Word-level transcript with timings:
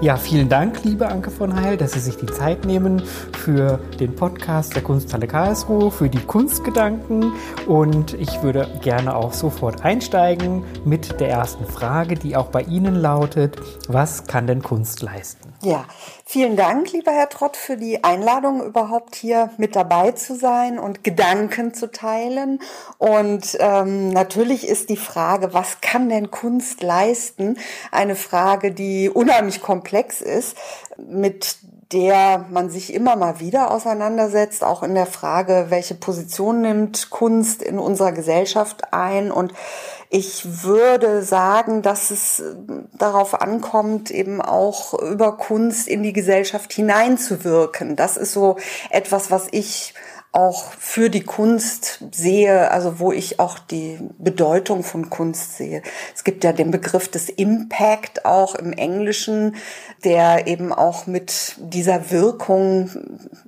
Ja, 0.00 0.16
vielen 0.16 0.48
Dank, 0.48 0.84
liebe 0.84 1.08
Anke 1.08 1.32
von 1.32 1.60
Heil, 1.60 1.76
dass 1.76 1.94
Sie 1.94 1.98
sich 1.98 2.16
die 2.16 2.26
Zeit 2.26 2.64
nehmen 2.64 3.02
für 3.32 3.80
den 3.98 4.14
Podcast 4.14 4.76
der 4.76 4.82
Kunsthalle 4.82 5.26
Karlsruhe, 5.26 5.90
für 5.90 6.08
die 6.08 6.20
Kunstgedanken. 6.20 7.32
Und 7.66 8.14
ich 8.14 8.40
würde 8.40 8.68
gerne 8.80 9.16
auch 9.16 9.32
sofort 9.32 9.84
einsteigen 9.84 10.62
mit 10.84 11.18
der 11.18 11.30
ersten 11.30 11.64
Frage, 11.64 12.14
die 12.14 12.36
auch 12.36 12.46
bei 12.46 12.62
Ihnen 12.62 12.94
lautet, 12.94 13.56
was 13.88 14.28
kann 14.28 14.46
denn 14.46 14.62
Kunst 14.62 15.02
leisten? 15.02 15.52
Ja, 15.60 15.86
vielen 16.24 16.54
Dank, 16.56 16.92
lieber 16.92 17.10
Herr 17.10 17.28
Trott, 17.28 17.56
für 17.56 17.76
die 17.76 18.04
Einladung, 18.04 18.62
überhaupt 18.62 19.16
hier 19.16 19.50
mit 19.56 19.74
dabei 19.74 20.12
zu 20.12 20.36
sein 20.36 20.78
und 20.78 21.02
Gedanken 21.02 21.74
zu 21.74 21.90
teilen. 21.90 22.60
Und 22.98 23.56
ähm, 23.58 24.10
natürlich 24.10 24.68
ist 24.68 24.88
die 24.88 24.96
Frage, 24.96 25.54
was 25.54 25.80
kann 25.80 26.08
denn 26.10 26.30
Kunst 26.30 26.80
leisten, 26.80 27.58
eine 27.90 28.14
Frage, 28.14 28.70
die 28.70 29.10
unheimlich 29.10 29.60
komplex 29.60 30.20
ist, 30.20 30.56
mit 30.96 31.58
der 31.92 32.44
man 32.50 32.68
sich 32.68 32.92
immer 32.92 33.16
mal 33.16 33.40
wieder 33.40 33.70
auseinandersetzt, 33.70 34.62
auch 34.62 34.82
in 34.82 34.94
der 34.94 35.06
Frage, 35.06 35.66
welche 35.70 35.94
Position 35.94 36.60
nimmt 36.60 37.08
Kunst 37.08 37.62
in 37.62 37.78
unserer 37.78 38.12
Gesellschaft 38.12 38.92
ein 38.92 39.30
und 39.30 39.54
ich 40.10 40.64
würde 40.64 41.22
sagen, 41.22 41.82
dass 41.82 42.10
es 42.10 42.40
äh, 42.40 42.54
darauf 42.96 43.40
ankommt, 43.40 44.10
eben 44.10 44.40
auch 44.40 44.94
über 44.94 45.36
Kunst 45.36 45.86
in 45.86 46.02
die 46.02 46.14
Gesellschaft 46.14 46.72
hineinzuwirken. 46.72 47.94
Das 47.94 48.16
ist 48.16 48.32
so 48.32 48.56
etwas, 48.90 49.30
was 49.30 49.48
ich 49.50 49.92
auch 50.38 50.70
für 50.78 51.10
die 51.10 51.24
Kunst 51.24 52.04
sehe, 52.12 52.70
also 52.70 53.00
wo 53.00 53.10
ich 53.10 53.40
auch 53.40 53.58
die 53.58 53.98
Bedeutung 54.18 54.84
von 54.84 55.10
Kunst 55.10 55.56
sehe. 55.56 55.82
Es 56.14 56.22
gibt 56.22 56.44
ja 56.44 56.52
den 56.52 56.70
Begriff 56.70 57.08
des 57.08 57.28
Impact 57.28 58.24
auch 58.24 58.54
im 58.54 58.72
Englischen, 58.72 59.56
der 60.04 60.46
eben 60.46 60.72
auch 60.72 61.08
mit 61.08 61.56
dieser 61.58 62.12
Wirkung 62.12 62.88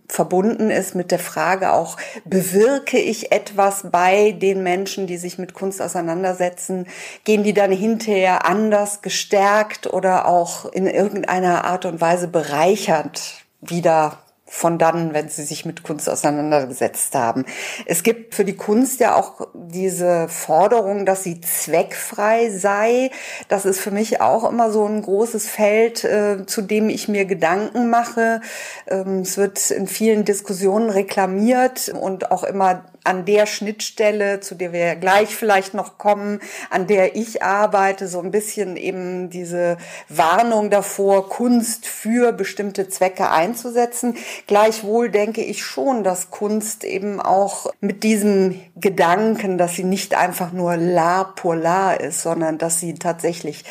verbunden 0.08 0.69
ist, 0.69 0.97
mit 0.97 1.12
der 1.12 1.20
Frage 1.20 1.72
auch, 1.74 1.97
bewirke 2.24 2.98
ich 2.98 3.30
etwas 3.30 3.86
bei 3.92 4.32
den 4.32 4.64
Menschen, 4.64 5.06
die 5.06 5.16
sich 5.16 5.38
mit 5.38 5.54
Kunst 5.54 5.80
auseinandersetzen? 5.80 6.88
Gehen 7.22 7.44
die 7.44 7.54
dann 7.54 7.70
hinterher 7.70 8.47
anders 8.47 9.00
gestärkt 9.00 9.86
oder 9.86 10.27
auch 10.27 10.64
in 10.72 10.88
irgendeiner 10.88 11.64
Art 11.66 11.84
und 11.84 12.00
Weise 12.00 12.27
bereichert 12.27 13.44
wieder 13.60 14.19
von 14.53 14.79
dann, 14.79 15.15
wenn 15.15 15.29
sie 15.29 15.45
sich 15.45 15.65
mit 15.65 15.84
Kunst 15.84 16.11
auseinandergesetzt 16.11 17.15
haben. 17.15 17.45
Es 17.87 18.03
gibt 18.03 18.34
für 18.34 18.45
die 18.45 18.56
Kunst 18.56 18.98
ja 18.98 19.15
auch 19.15 19.47
diese 19.55 20.29
Forderung, 20.29 21.06
dass 21.06 21.23
sie 21.23 21.41
zweckfrei 21.41 22.51
sei. 22.51 23.12
Das 23.48 23.65
ist 23.65 23.81
für 23.81 23.93
mich 23.93 24.21
auch 24.21 24.51
immer 24.51 24.73
so 24.73 24.84
ein 24.84 25.03
großes 25.03 25.48
Feld, 25.48 26.03
äh, 26.03 26.45
zu 26.47 26.62
dem 26.62 26.89
ich 26.89 27.06
mir 27.06 27.27
Gedanken 27.27 27.91
mache. 27.91 28.41
Ähm, 28.89 29.21
es 29.21 29.39
wird 29.39 29.71
in 29.71 29.87
vielen 29.87 30.25
Diskussionen 30.25 30.91
reklamiert 30.91 31.89
und 31.89 32.33
auch 32.33 32.43
immer 32.43 32.84
an 33.05 33.25
der 33.25 33.47
Schnittstelle, 33.47 34.41
zu 34.41 34.55
der 34.55 34.73
wir 34.73 34.97
gleich 34.97 35.34
vielleicht 35.34 35.75
noch 35.75 35.98
kommen, 35.98 36.41
an 36.71 36.87
der 36.87 37.16
ich 37.16 37.43
arbeite, 37.43 38.09
so 38.09 38.21
ein 38.21 38.31
bisschen 38.31 38.77
eben 38.77 39.31
diese 39.31 39.77
Warnung 40.09 40.71
davor, 40.71 41.28
Kunst 41.28 41.87
für 41.87 42.33
bestimmte 42.33 42.89
Zwecke 42.89 43.31
einzusetzen. 43.31 44.16
Gleichwohl 44.47 45.10
denke 45.10 45.43
ich 45.43 45.65
schon, 45.65 46.05
dass 46.05 46.31
Kunst 46.31 46.84
eben 46.84 47.21
auch 47.21 47.72
mit 47.81 48.03
diesem 48.03 48.60
Gedanken, 48.77 49.59
dass 49.59 49.75
sie 49.75 49.84
nicht 49.84 50.15
einfach 50.15 50.53
nur 50.53 50.77
la 50.77 51.25
pour 51.25 51.56
la 51.56 51.93
ist, 51.93 52.22
sondern 52.22 52.59
dass 52.59 52.81
sie 52.81 52.94
tatsächlich 52.94 53.65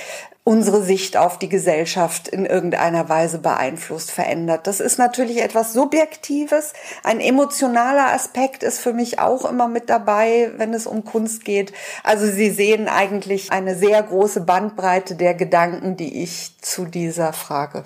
unsere 0.49 0.81
Sicht 0.81 1.15
auf 1.15 1.37
die 1.37 1.47
Gesellschaft 1.47 2.27
in 2.27 2.43
irgendeiner 2.43 3.07
Weise 3.07 3.37
beeinflusst, 3.37 4.09
verändert. 4.09 4.65
Das 4.65 4.79
ist 4.79 4.97
natürlich 4.97 5.43
etwas 5.43 5.73
Subjektives. 5.73 6.73
Ein 7.03 7.19
emotionaler 7.19 8.11
Aspekt 8.11 8.63
ist 8.63 8.79
für 8.79 8.91
mich 8.91 9.19
auch 9.19 9.45
immer 9.45 9.67
mit 9.67 9.91
dabei, 9.91 10.49
wenn 10.57 10.73
es 10.73 10.87
um 10.87 11.05
Kunst 11.05 11.45
geht. 11.45 11.71
Also 12.03 12.25
Sie 12.25 12.49
sehen 12.49 12.87
eigentlich 12.87 13.51
eine 13.51 13.75
sehr 13.75 14.01
große 14.01 14.41
Bandbreite 14.41 15.13
der 15.13 15.35
Gedanken, 15.35 15.97
die 15.97 16.23
ich 16.23 16.57
zu 16.61 16.85
dieser 16.85 17.31
Frage 17.31 17.83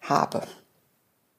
habe. 0.00 0.44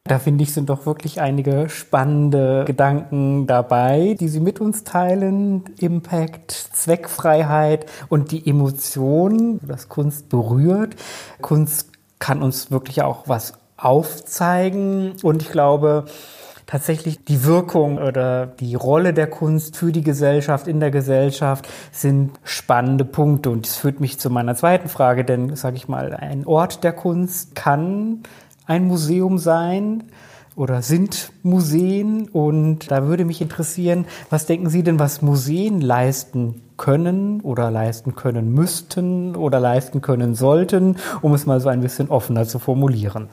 Da 0.10 0.18
finde 0.18 0.44
ich, 0.44 0.56
sind 0.56 0.72
doch 0.72 0.88
wirklich 0.88 1.22
einige 1.22 1.70
spannende 1.70 2.66
Gedanken 2.66 3.46
dabei, 3.46 4.16
die 4.20 4.28
Sie 4.28 4.40
mit 4.40 4.60
uns 4.60 4.84
teilen. 4.84 5.66
Impact, 5.80 6.52
Zweckfreiheit 6.52 7.86
und 8.10 8.32
die 8.32 8.50
Emotion, 8.50 9.60
das 9.62 9.88
Kunst 9.88 10.28
berührt. 10.30 10.96
Kunst 11.42 11.92
kann 12.18 12.42
uns 12.42 12.72
wirklich 12.72 13.04
auch 13.04 13.28
was 13.28 13.54
aufzeigen 13.78 15.14
und 15.22 15.44
ich 15.44 15.52
glaube, 15.52 16.06
tatsächlich 16.66 17.24
die 17.26 17.44
Wirkung 17.44 18.00
oder 18.00 18.48
die 18.48 18.74
Rolle 18.74 19.14
der 19.14 19.28
Kunst 19.28 19.78
für 19.78 19.92
die 19.92 20.04
Gesellschaft, 20.04 20.68
in 20.68 20.80
der 20.80 20.90
Gesellschaft 20.90 21.68
sind 21.92 22.32
spannende 22.44 23.06
Punkte. 23.06 23.52
Und 23.52 23.68
das 23.68 23.76
führt 23.76 24.00
mich 24.00 24.20
zu 24.20 24.32
meiner 24.32 24.56
zweiten 24.56 24.90
Frage, 24.90 25.24
denn, 25.24 25.56
sage 25.56 25.78
ich 25.78 25.88
mal, 25.88 26.16
ein 26.16 26.48
Ort 26.48 26.84
der 26.84 26.94
Kunst 26.94 27.54
kann 27.54 28.24
ein 28.70 28.86
Museum 28.86 29.38
sein 29.38 30.04
oder 30.56 30.82
sind 30.82 31.32
Museen. 31.44 32.30
Und 32.30 32.92
da 32.92 33.08
würde 33.08 33.26
mich 33.26 33.42
interessieren, 33.42 34.06
was 34.30 34.46
denken 34.46 34.70
Sie 34.70 34.84
denn, 34.84 35.00
was 35.00 35.22
Museen 35.22 35.82
leisten 35.82 36.62
können 36.78 37.42
oder 37.42 37.72
leisten 37.72 38.16
können 38.16 38.54
müssten 38.54 39.36
oder 39.36 39.60
leisten 39.60 40.02
können 40.02 40.36
sollten, 40.36 40.98
um 41.22 41.34
es 41.34 41.46
mal 41.46 41.60
so 41.60 41.70
ein 41.70 41.82
bisschen 41.82 42.10
offener 42.10 42.46
zu 42.46 42.60
formulieren? 42.60 43.28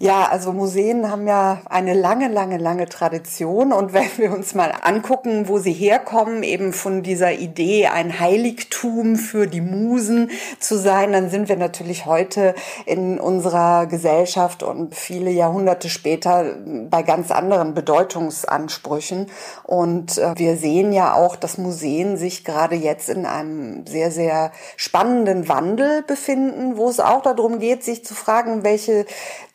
Ja, 0.00 0.28
also 0.30 0.52
Museen 0.52 1.10
haben 1.10 1.26
ja 1.26 1.60
eine 1.68 1.92
lange, 1.92 2.28
lange, 2.28 2.56
lange 2.56 2.88
Tradition. 2.88 3.72
Und 3.72 3.92
wenn 3.92 4.06
wir 4.16 4.32
uns 4.32 4.54
mal 4.54 4.72
angucken, 4.80 5.48
wo 5.48 5.58
sie 5.58 5.72
herkommen, 5.72 6.44
eben 6.44 6.72
von 6.72 7.02
dieser 7.02 7.32
Idee, 7.32 7.88
ein 7.88 8.20
Heiligtum 8.20 9.16
für 9.16 9.48
die 9.48 9.60
Musen 9.60 10.30
zu 10.60 10.78
sein, 10.78 11.12
dann 11.12 11.30
sind 11.30 11.48
wir 11.48 11.56
natürlich 11.56 12.06
heute 12.06 12.54
in 12.86 13.18
unserer 13.18 13.86
Gesellschaft 13.86 14.62
und 14.62 14.94
viele 14.94 15.30
Jahrhunderte 15.30 15.88
später 15.88 16.54
bei 16.88 17.02
ganz 17.02 17.32
anderen 17.32 17.74
Bedeutungsansprüchen. 17.74 19.26
Und 19.64 20.16
äh, 20.16 20.32
wir 20.36 20.56
sehen 20.56 20.92
ja 20.92 21.14
auch, 21.14 21.34
dass 21.34 21.58
Museen 21.58 22.16
sich 22.16 22.44
gerade 22.44 22.76
jetzt 22.76 23.08
in 23.08 23.26
einem 23.26 23.84
sehr, 23.84 24.12
sehr 24.12 24.52
spannenden 24.76 25.48
Wandel 25.48 26.02
befinden, 26.02 26.76
wo 26.76 26.88
es 26.88 27.00
auch 27.00 27.22
darum 27.22 27.58
geht, 27.58 27.82
sich 27.82 28.04
zu 28.04 28.14
fragen, 28.14 28.62
welche 28.62 29.04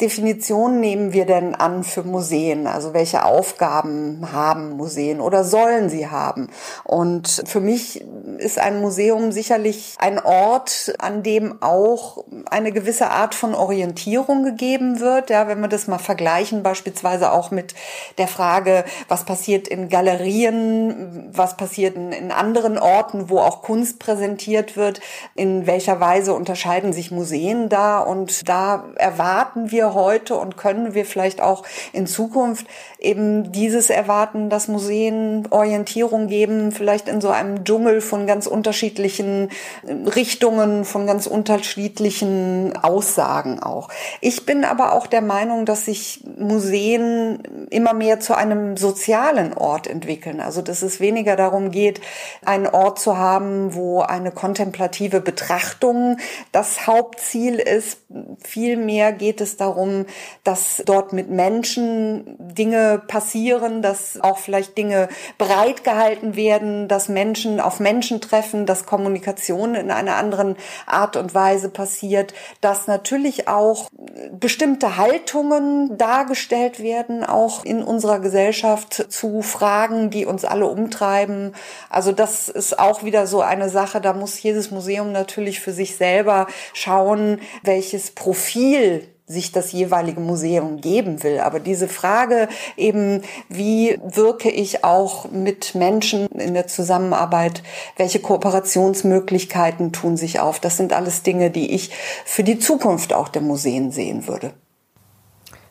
Definition 0.02 0.33
Definition 0.34 0.80
nehmen 0.80 1.14
wir 1.14 1.28
denn 1.28 1.54
an 1.54 1.84
für 1.84 2.02
Museen? 2.02 2.66
Also 2.66 2.94
welche 2.96 3.24
Aufgaben 3.24 4.30
haben 4.34 4.72
Museen 4.72 5.22
oder 5.22 5.44
sollen 5.44 5.90
sie 5.90 6.08
haben? 6.08 6.50
Und 6.84 7.44
für 7.46 7.60
mich 7.60 8.04
ist 8.40 8.58
ein 8.58 8.82
Museum 8.82 9.32
sicherlich 9.32 9.96
ein 10.00 10.20
Ort, 10.20 10.96
an 10.98 11.22
dem 11.22 11.62
auch 11.62 12.24
eine 12.50 12.72
gewisse 12.72 13.12
Art 13.12 13.36
von 13.36 13.54
Orientierung 13.54 14.44
gegeben 14.44 15.00
wird. 15.00 15.30
Ja, 15.30 15.48
wenn 15.48 15.60
wir 15.60 15.68
das 15.68 15.88
mal 15.88 16.00
vergleichen, 16.00 16.64
beispielsweise 16.64 17.32
auch 17.32 17.52
mit 17.52 17.76
der 18.18 18.28
Frage, 18.28 18.86
was 19.08 19.26
passiert 19.26 19.68
in 19.68 19.88
Galerien, 19.88 21.30
was 21.32 21.58
passiert 21.58 21.96
in 21.96 22.32
anderen 22.32 22.80
Orten, 22.80 23.30
wo 23.30 23.38
auch 23.38 23.62
Kunst 23.62 24.00
präsentiert 24.00 24.76
wird, 24.78 25.00
in 25.36 25.68
welcher 25.68 26.00
Weise 26.00 26.34
unterscheiden 26.34 26.92
sich 26.92 27.12
Museen 27.12 27.70
da? 27.70 28.00
Und 28.00 28.50
da 28.50 28.86
erwarten 28.96 29.70
wir 29.70 29.94
heute 29.94 30.23
heute 30.24 30.36
und 30.36 30.58
können 30.58 30.94
wir 30.94 31.06
vielleicht 31.06 31.42
auch 31.42 31.64
in 31.92 32.08
Zukunft 32.08 32.66
eben 33.00 33.52
dieses 33.52 33.90
erwarten, 33.90 34.50
dass 34.50 34.68
Museen 34.68 35.48
Orientierung 35.50 36.28
geben, 36.28 36.72
vielleicht 36.72 37.10
in 37.10 37.20
so 37.20 37.30
einem 37.30 37.66
Dschungel 37.66 38.00
von 38.00 38.26
ganz 38.26 38.48
unterschiedlichen 38.48 39.50
Richtungen, 39.86 40.86
von 40.86 41.06
ganz 41.06 41.28
unterschiedlichen 41.28 42.74
Aussagen 42.82 43.62
auch. 43.62 43.90
Ich 44.22 44.46
bin 44.46 44.64
aber 44.64 44.94
auch 44.94 45.08
der 45.08 45.22
Meinung, 45.22 45.66
dass 45.66 45.86
sich 45.86 46.24
Museen 46.38 47.68
immer 47.70 47.94
mehr 47.94 48.20
zu 48.22 48.36
einem 48.36 48.78
sozialen 48.78 49.54
Ort 49.54 49.88
entwickeln. 49.88 50.40
Also 50.40 50.62
dass 50.62 50.82
es 50.82 51.02
weniger 51.02 51.36
darum 51.36 51.72
geht, 51.72 52.00
einen 52.46 52.68
Ort 52.68 53.00
zu 53.00 53.18
haben, 53.18 53.76
wo 53.76 54.02
eine 54.02 54.32
kontemplative 54.32 55.20
Betrachtung 55.20 56.18
das 56.54 56.88
Hauptziel 56.88 57.56
ist. 57.56 57.98
Vielmehr 58.42 59.12
geht 59.12 59.42
es 59.42 59.58
darum, 59.58 60.06
dass 60.44 60.82
dort 60.86 61.14
mit 61.14 61.30
Menschen 61.30 62.36
Dinge 62.40 63.02
passieren, 63.08 63.82
dass 63.82 64.20
auch 64.22 64.38
vielleicht 64.38 64.78
Dinge 64.78 65.10
breit 65.38 65.84
gehalten 65.84 66.36
werden, 66.36 66.88
dass 66.88 67.10
Menschen 67.10 67.60
auf 67.60 67.80
Menschen 67.80 68.22
treffen, 68.22 68.66
dass 68.66 68.86
Kommunikation 68.86 69.76
in 69.76 69.92
einer 69.92 70.16
anderen 70.16 70.56
Art 70.86 71.18
und 71.18 71.34
Weise 71.34 71.70
passiert, 71.70 72.34
dass 72.62 72.88
natürlich 72.88 73.48
auch 73.48 73.90
bestimmte 74.32 74.98
Haltungen 74.98 75.98
dargestellt 75.98 76.82
werden, 76.82 77.24
auch 77.24 77.64
in 77.66 77.84
unserer 77.84 78.20
Gesellschaft 78.20 79.12
zu 79.12 79.42
Fragen, 79.42 80.10
die 80.10 80.26
uns 80.26 80.46
alle 80.46 80.68
umtreiben. 80.68 81.54
Also 81.90 82.12
das 82.12 82.50
ist 82.50 82.80
auch 82.80 83.04
wieder 83.04 83.28
so 83.28 83.42
eine 83.42 83.70
Sache, 83.70 84.02
da 84.02 84.14
muss 84.14 84.42
jedes 84.42 84.72
Museum 84.72 85.12
natürlich 85.12 85.60
für 85.60 85.72
sich 85.72 85.96
selber 85.96 86.48
schauen, 86.74 87.40
welches 87.64 88.12
Profil 88.12 89.13
sich 89.26 89.52
das 89.54 89.72
jeweilige 89.72 90.20
Museum 90.20 90.82
geben 90.82 91.24
will. 91.24 91.40
Aber 91.40 91.60
diese 91.60 91.88
Frage 91.88 92.50
eben, 92.76 93.22
wie 93.48 93.98
wirke 94.04 94.50
ich 94.50 94.84
auch 94.84 95.32
mit 95.32 95.76
Menschen 95.76 96.28
in 96.28 96.54
der 96.54 96.68
Zusammenarbeit, 96.68 97.64
welche 97.96 98.20
Kooperationsmöglichkeiten 98.20 99.94
tun 99.94 100.18
sich 100.18 100.40
auf, 100.40 100.60
das 100.60 100.78
sind 100.78 100.92
alles 100.92 101.24
Dinge, 101.24 101.52
die 101.52 101.74
ich 101.74 101.92
für 102.26 102.44
die 102.44 102.60
Zukunft 102.60 103.14
auch 103.14 103.30
der 103.30 103.42
Museen 103.42 103.92
sehen 103.92 104.28
würde. 104.28 104.54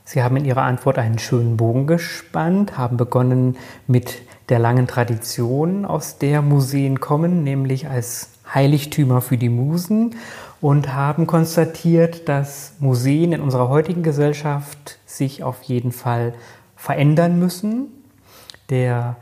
Sie 0.04 0.22
haben 0.22 0.36
in 0.36 0.44
Ihrer 0.44 0.62
Antwort 0.62 0.98
einen 0.98 1.18
schönen 1.18 1.56
Bogen 1.56 1.86
gespannt, 1.86 2.76
haben 2.76 2.96
begonnen 2.96 3.56
mit 3.86 4.22
der 4.48 4.58
langen 4.58 4.86
Tradition, 4.86 5.84
aus 5.84 6.18
der 6.18 6.42
Museen 6.42 7.00
kommen, 7.00 7.44
nämlich 7.44 7.88
als 7.88 8.28
Heiligtümer 8.52 9.20
für 9.20 9.38
die 9.38 9.48
Musen 9.48 10.16
und 10.62 10.94
haben 10.94 11.26
konstatiert, 11.26 12.28
dass 12.28 12.74
Museen 12.78 13.32
in 13.32 13.40
unserer 13.40 13.68
heutigen 13.68 14.04
Gesellschaft 14.04 15.00
sich 15.04 15.42
auf 15.42 15.62
jeden 15.64 15.90
Fall 15.90 16.34
verändern 16.76 17.38
müssen. 17.38 17.88
Der 18.70 19.16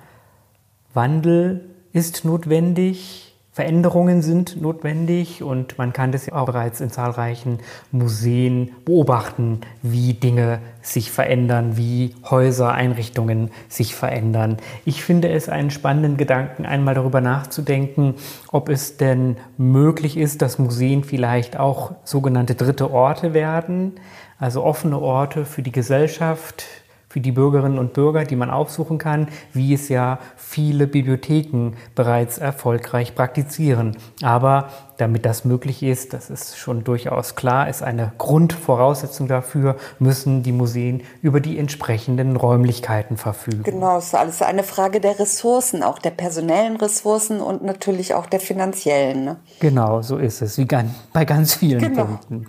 Wandel 0.93 1.71
ist 1.93 2.27
notwendig, 2.27 3.30
Veränderungen 3.61 4.23
sind 4.23 4.62
notwendig 4.62 5.43
und 5.43 5.77
man 5.77 5.93
kann 5.93 6.12
das 6.12 6.25
ja 6.25 6.33
auch 6.33 6.47
bereits 6.47 6.81
in 6.81 6.89
zahlreichen 6.89 7.59
Museen 7.93 8.71
beobachten, 8.87 9.61
wie 9.83 10.15
Dinge 10.15 10.61
sich 10.81 11.11
verändern, 11.11 11.77
wie 11.77 12.15
Häuser, 12.31 12.73
Einrichtungen 12.73 13.51
sich 13.69 13.95
verändern. 13.95 14.57
Ich 14.87 15.05
finde 15.05 15.29
es 15.29 15.51
einen 15.51 15.71
spannenden 15.71 16.17
Gedanken, 16.17 16.65
einmal 16.65 16.95
darüber 16.95 17.21
nachzudenken, 17.21 18.15
ob 18.51 18.71
es 18.71 18.97
denn 18.97 19.37
möglich 19.59 20.17
ist, 20.17 20.41
dass 20.41 20.59
Museen 20.59 21.05
vielleicht 21.05 21.59
auch 21.59 21.93
sogenannte 22.03 22.55
dritte 22.55 22.91
Orte 22.91 23.35
werden, 23.35 23.93
also 24.39 24.65
offene 24.65 24.99
Orte 24.99 25.45
für 25.45 25.61
die 25.61 25.71
Gesellschaft, 25.71 26.65
für 27.11 27.21
die 27.21 27.33
Bürgerinnen 27.33 27.79
und 27.79 27.93
Bürger, 27.93 28.25
die 28.25 28.37
man 28.37 28.51
aufsuchen 28.51 28.97
kann, 28.97 29.27
wie 29.53 29.75
es 29.75 29.89
ja 29.89 30.21
viele 30.37 30.87
Bibliotheken 30.87 31.73
bereits 31.97 32.39
erfolgreich 32.39 33.17
praktizieren. 33.17 33.97
Aber 34.23 34.69
damit 34.97 35.27
das 35.27 35.45
möglich 35.45 35.83
ist, 35.83 36.12
das 36.12 36.31
ist 36.31 36.57
schon 36.57 36.85
durchaus 36.85 37.35
klar, 37.35 37.69
ist 37.69 37.83
eine 37.83 38.12
Grundvoraussetzung 38.19 39.27
dafür, 39.27 39.77
müssen 39.99 40.45
die 40.45 40.53
Museen 40.53 41.03
über 41.21 41.41
die 41.41 41.59
entsprechenden 41.59 42.37
Räumlichkeiten 42.37 43.17
verfügen. 43.17 43.65
Genau, 43.65 43.99
es 43.99 44.06
ist 44.06 44.15
alles 44.15 44.41
eine 44.41 44.63
Frage 44.63 45.01
der 45.01 45.19
Ressourcen, 45.19 45.83
auch 45.83 45.99
der 45.99 46.11
personellen 46.11 46.77
Ressourcen 46.77 47.41
und 47.41 47.65
natürlich 47.65 48.15
auch 48.15 48.27
der 48.27 48.39
finanziellen. 48.39 49.25
Ne? 49.25 49.37
Genau, 49.59 50.01
so 50.03 50.17
ist 50.17 50.43
es, 50.43 50.59
wie 50.59 50.69
bei 51.13 51.25
ganz 51.25 51.55
vielen 51.55 51.81
genau. 51.81 52.05
Punkten. 52.05 52.47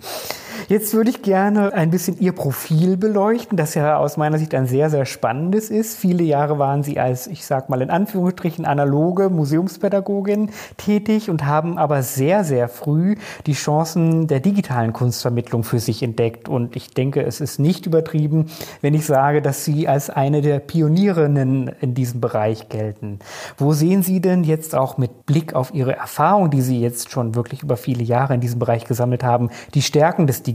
Jetzt 0.68 0.94
würde 0.94 1.10
ich 1.10 1.22
gerne 1.22 1.72
ein 1.74 1.90
bisschen 1.90 2.18
Ihr 2.20 2.32
Profil 2.32 2.96
beleuchten, 2.96 3.56
das 3.56 3.74
ja 3.74 3.96
aus 3.96 4.16
meiner 4.16 4.38
Sicht 4.38 4.54
ein 4.54 4.66
sehr, 4.66 4.90
sehr 4.90 5.06
spannendes 5.06 5.70
ist. 5.70 5.98
Viele 5.98 6.22
Jahre 6.22 6.58
waren 6.58 6.82
Sie 6.82 7.00
als, 7.00 7.26
ich 7.26 7.44
sag 7.44 7.68
mal 7.68 7.82
in 7.82 7.90
Anführungsstrichen, 7.90 8.64
analoge 8.64 9.28
Museumspädagogin 9.28 10.50
tätig 10.76 11.30
und 11.30 11.46
haben 11.46 11.78
aber 11.78 12.02
sehr, 12.02 12.44
sehr 12.44 12.68
früh 12.68 13.16
die 13.46 13.54
Chancen 13.54 14.28
der 14.28 14.40
digitalen 14.40 14.92
Kunstvermittlung 14.92 15.64
für 15.64 15.80
sich 15.80 16.02
entdeckt. 16.02 16.48
Und 16.48 16.76
ich 16.76 16.90
denke, 16.90 17.22
es 17.22 17.40
ist 17.40 17.58
nicht 17.58 17.86
übertrieben, 17.86 18.46
wenn 18.80 18.94
ich 18.94 19.04
sage, 19.04 19.42
dass 19.42 19.64
Sie 19.64 19.88
als 19.88 20.10
eine 20.10 20.42
der 20.42 20.60
Pionierinnen 20.60 21.72
in 21.80 21.94
diesem 21.94 22.20
Bereich 22.20 22.68
gelten. 22.68 23.18
Wo 23.58 23.72
sehen 23.72 24.02
Sie 24.02 24.20
denn 24.20 24.44
jetzt 24.44 24.74
auch 24.74 24.96
mit 24.96 25.26
Blick 25.26 25.54
auf 25.54 25.74
Ihre 25.74 25.96
Erfahrung, 25.96 26.50
die 26.50 26.62
Sie 26.62 26.80
jetzt 26.80 27.10
schon 27.10 27.34
wirklich 27.34 27.62
über 27.62 27.76
viele 27.76 28.04
Jahre 28.04 28.34
in 28.34 28.40
diesem 28.40 28.60
Bereich 28.60 28.84
gesammelt 28.84 29.24
haben, 29.24 29.50
die 29.74 29.82
Stärken 29.82 30.26
des 30.26 30.42
Digitalen? 30.42 30.51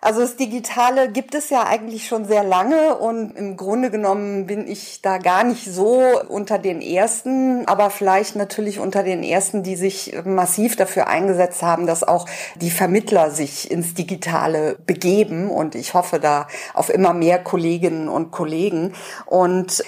Also 0.00 0.20
das 0.20 0.36
Digitale 0.36 1.10
gibt 1.10 1.34
es 1.34 1.50
ja 1.50 1.66
eigentlich 1.66 2.06
schon 2.06 2.24
sehr 2.24 2.44
lange 2.44 2.94
und 2.96 3.36
im 3.36 3.56
Grunde 3.56 3.90
genommen 3.90 4.46
bin 4.46 4.68
ich 4.68 5.02
da 5.02 5.18
gar 5.18 5.42
nicht 5.42 5.64
so 5.64 6.00
unter 6.28 6.58
den 6.58 6.80
Ersten, 6.80 7.66
aber 7.66 7.90
vielleicht 7.90 8.36
natürlich 8.36 8.78
unter 8.78 9.02
den 9.02 9.24
Ersten, 9.24 9.64
die 9.64 9.74
sich 9.74 10.16
massiv 10.24 10.76
dafür 10.76 11.08
eingesetzt 11.08 11.62
haben, 11.62 11.86
dass 11.86 12.04
auch 12.04 12.26
die 12.60 12.70
Vermittler 12.70 13.32
sich 13.32 13.70
ins 13.72 13.94
Digitale 13.94 14.78
begeben. 14.86 15.50
Und 15.50 15.74
ich 15.74 15.94
hoffe 15.94 16.20
da 16.20 16.46
auf 16.74 16.90
immer 16.90 17.12
mehr 17.12 17.42
Kolleginnen 17.42 18.08
und 18.08 18.30
Kollegen. 18.30 18.94
Und 19.26 19.82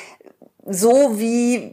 so 0.66 1.18
wie 1.18 1.72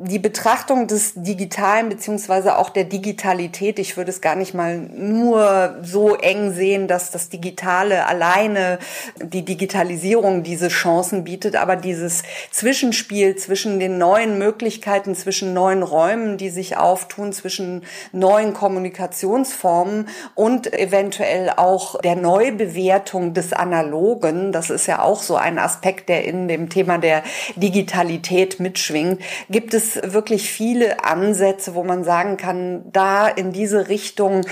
die 0.00 0.20
Betrachtung 0.20 0.86
des 0.86 1.14
Digitalen 1.16 1.88
beziehungsweise 1.88 2.56
auch 2.56 2.70
der 2.70 2.84
Digitalität, 2.84 3.80
ich 3.80 3.96
würde 3.96 4.10
es 4.10 4.20
gar 4.20 4.36
nicht 4.36 4.54
mal 4.54 4.78
nur 4.78 5.76
so 5.82 6.14
eng 6.14 6.52
sehen, 6.52 6.86
dass 6.86 7.10
das 7.10 7.30
Digitale 7.30 8.06
alleine 8.06 8.78
die 9.20 9.44
Digitalisierung 9.44 10.44
diese 10.44 10.68
Chancen 10.68 11.24
bietet, 11.24 11.56
aber 11.56 11.74
dieses 11.74 12.22
Zwischenspiel 12.52 13.34
zwischen 13.34 13.80
den 13.80 13.98
neuen 13.98 14.38
Möglichkeiten, 14.38 15.16
zwischen 15.16 15.52
neuen 15.52 15.82
Räumen, 15.82 16.36
die 16.36 16.50
sich 16.50 16.76
auftun, 16.76 17.32
zwischen 17.32 17.82
neuen 18.12 18.54
Kommunikationsformen 18.54 20.08
und 20.36 20.72
eventuell 20.72 21.50
auch 21.56 22.00
der 22.02 22.14
Neubewertung 22.14 23.34
des 23.34 23.52
Analogen, 23.52 24.52
das 24.52 24.70
ist 24.70 24.86
ja 24.86 25.02
auch 25.02 25.22
so 25.22 25.34
ein 25.34 25.58
Aspekt, 25.58 26.08
der 26.08 26.24
in 26.24 26.46
dem 26.46 26.68
Thema 26.68 26.98
der 26.98 27.24
Digitalität 27.56 28.60
mitschwingt, 28.60 29.20
gibt 29.50 29.74
es 29.74 29.87
wirklich 29.96 30.50
viele 30.50 31.04
Ansätze, 31.04 31.74
wo 31.74 31.84
man 31.84 32.04
sagen 32.04 32.36
kann, 32.36 32.90
da 32.92 33.28
in 33.28 33.52
diese 33.52 33.88
Richtung 33.88 34.42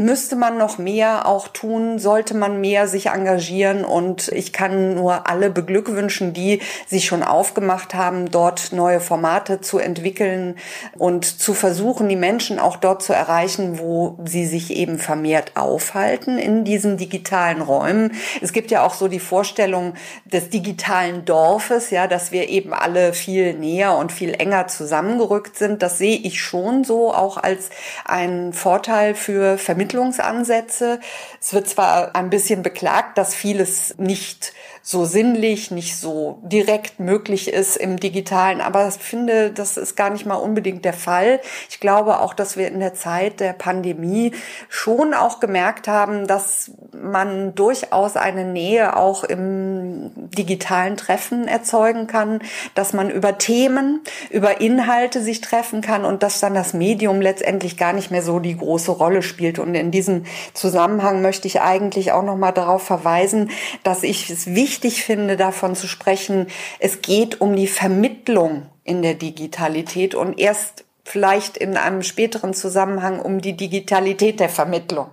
müsste 0.00 0.34
man 0.34 0.56
noch 0.56 0.78
mehr 0.78 1.26
auch 1.26 1.48
tun, 1.48 1.98
sollte 1.98 2.34
man 2.34 2.60
mehr 2.60 2.88
sich 2.88 3.06
engagieren 3.06 3.84
und 3.84 4.28
ich 4.28 4.52
kann 4.52 4.94
nur 4.94 5.28
alle 5.28 5.50
beglückwünschen, 5.50 6.32
die 6.32 6.60
sich 6.86 7.04
schon 7.04 7.22
aufgemacht 7.22 7.94
haben, 7.94 8.30
dort 8.30 8.72
neue 8.72 9.00
Formate 9.00 9.60
zu 9.60 9.78
entwickeln 9.78 10.56
und 10.96 11.24
zu 11.24 11.52
versuchen, 11.52 12.08
die 12.08 12.16
Menschen 12.16 12.58
auch 12.58 12.76
dort 12.76 13.02
zu 13.02 13.12
erreichen, 13.12 13.78
wo 13.78 14.16
sie 14.24 14.46
sich 14.46 14.74
eben 14.74 14.98
vermehrt 14.98 15.52
aufhalten 15.56 16.38
in 16.38 16.64
diesen 16.64 16.96
digitalen 16.96 17.60
Räumen. 17.60 18.12
Es 18.40 18.52
gibt 18.52 18.70
ja 18.70 18.84
auch 18.84 18.94
so 18.94 19.06
die 19.06 19.20
Vorstellung 19.20 19.94
des 20.24 20.48
digitalen 20.48 21.26
Dorfes, 21.26 21.90
ja, 21.90 22.06
dass 22.06 22.32
wir 22.32 22.48
eben 22.48 22.72
alle 22.72 23.12
viel 23.12 23.54
näher 23.54 23.96
und 23.96 24.12
viel 24.12 24.32
enger 24.32 24.66
zusammengerückt 24.68 25.56
sind. 25.56 25.82
Das 25.82 25.98
sehe 25.98 26.16
ich 26.16 26.40
schon 26.40 26.84
so 26.84 27.12
auch 27.12 27.36
als 27.36 27.68
einen 28.06 28.54
Vorteil 28.54 29.14
für 29.14 29.58
Familien 29.58 29.89
Vermittlungsansätze. 29.90 31.00
Es 31.40 31.52
wird 31.52 31.68
zwar 31.68 32.14
ein 32.14 32.30
bisschen 32.30 32.62
beklagt, 32.62 33.18
dass 33.18 33.34
vieles 33.34 33.94
nicht 33.98 34.52
so 34.82 35.04
sinnlich, 35.04 35.70
nicht 35.70 35.96
so 35.96 36.38
direkt 36.42 37.00
möglich 37.00 37.52
ist 37.52 37.76
im 37.76 37.98
digitalen. 37.98 38.60
Aber 38.60 38.88
ich 38.88 38.94
finde, 38.94 39.50
das 39.50 39.76
ist 39.76 39.96
gar 39.96 40.10
nicht 40.10 40.24
mal 40.24 40.36
unbedingt 40.36 40.84
der 40.84 40.94
Fall. 40.94 41.40
Ich 41.68 41.80
glaube 41.80 42.20
auch, 42.20 42.32
dass 42.32 42.56
wir 42.56 42.68
in 42.68 42.80
der 42.80 42.94
Zeit 42.94 43.40
der 43.40 43.52
Pandemie 43.52 44.32
schon 44.68 45.12
auch 45.12 45.38
gemerkt 45.38 45.86
haben, 45.86 46.26
dass 46.26 46.72
man 46.92 47.54
durchaus 47.54 48.16
eine 48.16 48.44
Nähe 48.44 48.96
auch 48.96 49.24
im 49.24 50.10
digitalen 50.16 50.96
Treffen 50.96 51.46
erzeugen 51.46 52.06
kann, 52.06 52.40
dass 52.74 52.92
man 52.92 53.10
über 53.10 53.38
Themen, 53.38 54.00
über 54.30 54.60
Inhalte 54.60 55.20
sich 55.20 55.40
treffen 55.40 55.82
kann 55.82 56.04
und 56.04 56.22
dass 56.22 56.40
dann 56.40 56.54
das 56.54 56.72
Medium 56.72 57.20
letztendlich 57.20 57.76
gar 57.76 57.92
nicht 57.92 58.10
mehr 58.10 58.22
so 58.22 58.38
die 58.38 58.56
große 58.56 58.90
Rolle 58.90 59.22
spielt. 59.22 59.58
Und 59.58 59.74
in 59.74 59.90
diesem 59.90 60.24
Zusammenhang 60.54 61.20
möchte 61.20 61.46
ich 61.46 61.60
eigentlich 61.60 62.12
auch 62.12 62.22
noch 62.22 62.36
mal 62.36 62.52
darauf 62.52 62.82
verweisen, 62.82 63.50
dass 63.82 64.02
ich 64.02 64.30
es 64.30 64.54
wichtig 64.54 64.69
wichtig 64.70 65.02
finde, 65.02 65.36
davon 65.36 65.74
zu 65.74 65.88
sprechen, 65.88 66.46
es 66.78 67.02
geht 67.02 67.40
um 67.40 67.56
die 67.56 67.66
Vermittlung 67.66 68.66
in 68.84 69.02
der 69.02 69.14
Digitalität. 69.14 70.14
Und 70.14 70.38
erst 70.38 70.84
vielleicht 71.10 71.56
in 71.56 71.76
einem 71.76 72.02
späteren 72.02 72.54
Zusammenhang 72.54 73.20
um 73.20 73.40
die 73.40 73.56
Digitalität 73.56 74.38
der 74.38 74.48
Vermittlung. 74.48 75.08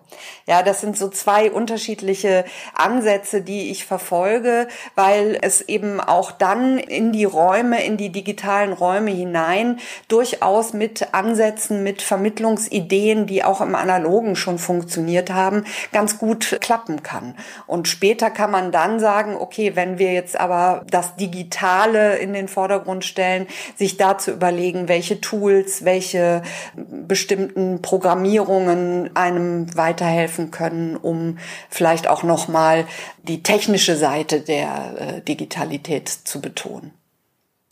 Ja, 0.46 0.63
das 0.63 0.82
sind 0.82 0.98
so 0.98 1.10
zwei 1.10 1.51
unterschiedliche 1.51 2.46
Ansätze, 2.74 3.42
die 3.42 3.72
ich 3.72 3.86
verfolge, 3.86 4.68
weil 4.96 5.38
es 5.42 5.62
eben 5.62 6.00
auch 6.00 6.32
dann 6.32 6.77
in 6.77 7.12
die 7.12 7.25
Räume, 7.25 7.84
in 7.84 7.98
die 7.98 8.12
digitalen 8.12 8.74
Räume 8.74 9.12
hinein 9.12 9.80
durchaus 10.08 10.74
mit 10.74 11.13
Ansätzen, 11.13 11.84
mit 11.84 12.01
Vermittlungsideen, 12.01 13.25
die 13.25 13.44
auch 13.44 13.62
im 13.62 13.75
Analogen 13.75 14.36
schon 14.36 14.60
funktioniert 14.60 15.32
haben, 15.32 15.66
ganz 15.92 16.18
gut 16.18 16.58
klappen 16.62 17.04
kann. 17.04 17.36
Und 17.66 17.88
später 17.88 18.30
kann 18.30 18.51
man 18.51 18.72
dann 18.72 19.00
sagen, 19.00 19.36
okay, 19.36 19.75
wenn 19.75 19.98
wir 20.00 20.13
jetzt 20.13 20.39
aber 20.39 20.86
das 20.89 21.16
Digitale 21.16 22.18
in 22.18 22.34
den 22.34 22.48
Vordergrund 22.48 23.04
stellen, 23.04 23.48
sich 23.75 23.98
da 23.98 24.18
zu 24.18 24.32
überlegen, 24.32 24.88
welche 24.88 25.20
Tools, 25.20 25.84
welche 25.88 26.44
bestimmten 26.75 27.82
Programmierungen 27.82 29.15
einem 29.15 29.75
weiterhelfen 29.75 30.51
können, 30.51 30.96
um 30.96 31.39
vielleicht 31.70 32.08
auch 32.08 32.22
noch 32.22 32.48
mal 32.48 32.86
die 33.24 33.41
technische 33.41 33.96
Seite 33.96 34.41
der 34.41 34.94
äh, 35.00 35.22
Digitalität 35.22 36.08
zu 36.10 36.41
betonen. 36.41 36.91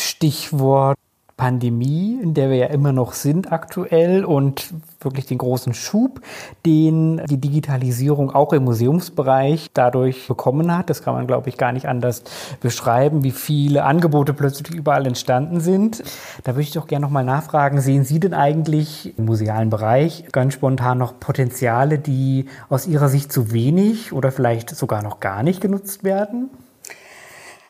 Stichwort 0.02 0.98
Pandemie, 1.38 2.18
in 2.22 2.34
der 2.34 2.50
wir 2.50 2.56
ja 2.56 2.68
immer 2.68 2.94
noch 2.94 3.12
sind 3.12 3.52
aktuell 3.52 4.24
und 4.24 4.74
wirklich 5.02 5.26
den 5.26 5.38
großen 5.38 5.74
Schub, 5.74 6.22
den 6.66 7.22
die 7.30 7.38
Digitalisierung 7.38 8.32
auch 8.32 8.54
im 8.54 8.64
Museumsbereich 8.64 9.72
dadurch 9.74 10.30
bekommen 10.30 10.76
hat. 10.76 10.90
Das 10.90 11.04
kann 11.04 11.14
man, 11.14 11.28
glaube 11.28 11.50
ich, 11.50 11.58
gar 11.58 11.74
nicht 11.74 11.88
anders 11.88 12.24
beschreiben, 12.62 13.24
wie 13.24 13.32
viele 13.32 13.84
Angebote 13.84 14.34
plötzlich 14.34 14.74
überall 14.74 15.06
entstanden 15.06 15.60
sind. 15.60 16.04
Da 16.46 16.54
würde 16.54 16.62
ich 16.62 16.72
doch 16.72 16.88
gerne 16.88 17.06
nochmal 17.06 17.26
nachfragen, 17.26 17.82
sehen 17.82 18.06
Sie 18.06 18.22
denn 18.22 18.34
eigentlich 18.34 19.18
im 19.18 19.26
musealen 19.26 19.70
Bereich 19.70 20.26
ganz 20.32 20.54
spontan 20.54 20.98
noch 20.98 21.20
Potenziale, 21.20 22.00
die 22.00 22.46
aus 22.70 22.88
Ihrer 22.88 23.10
Sicht 23.10 23.34
zu 23.34 23.52
wenig 23.52 24.14
oder 24.14 24.32
vielleicht 24.32 24.70
sogar 24.70 25.04
noch 25.04 25.20
gar 25.20 25.44
nicht 25.44 25.60
genutzt 25.60 26.06
werden? 26.06 26.50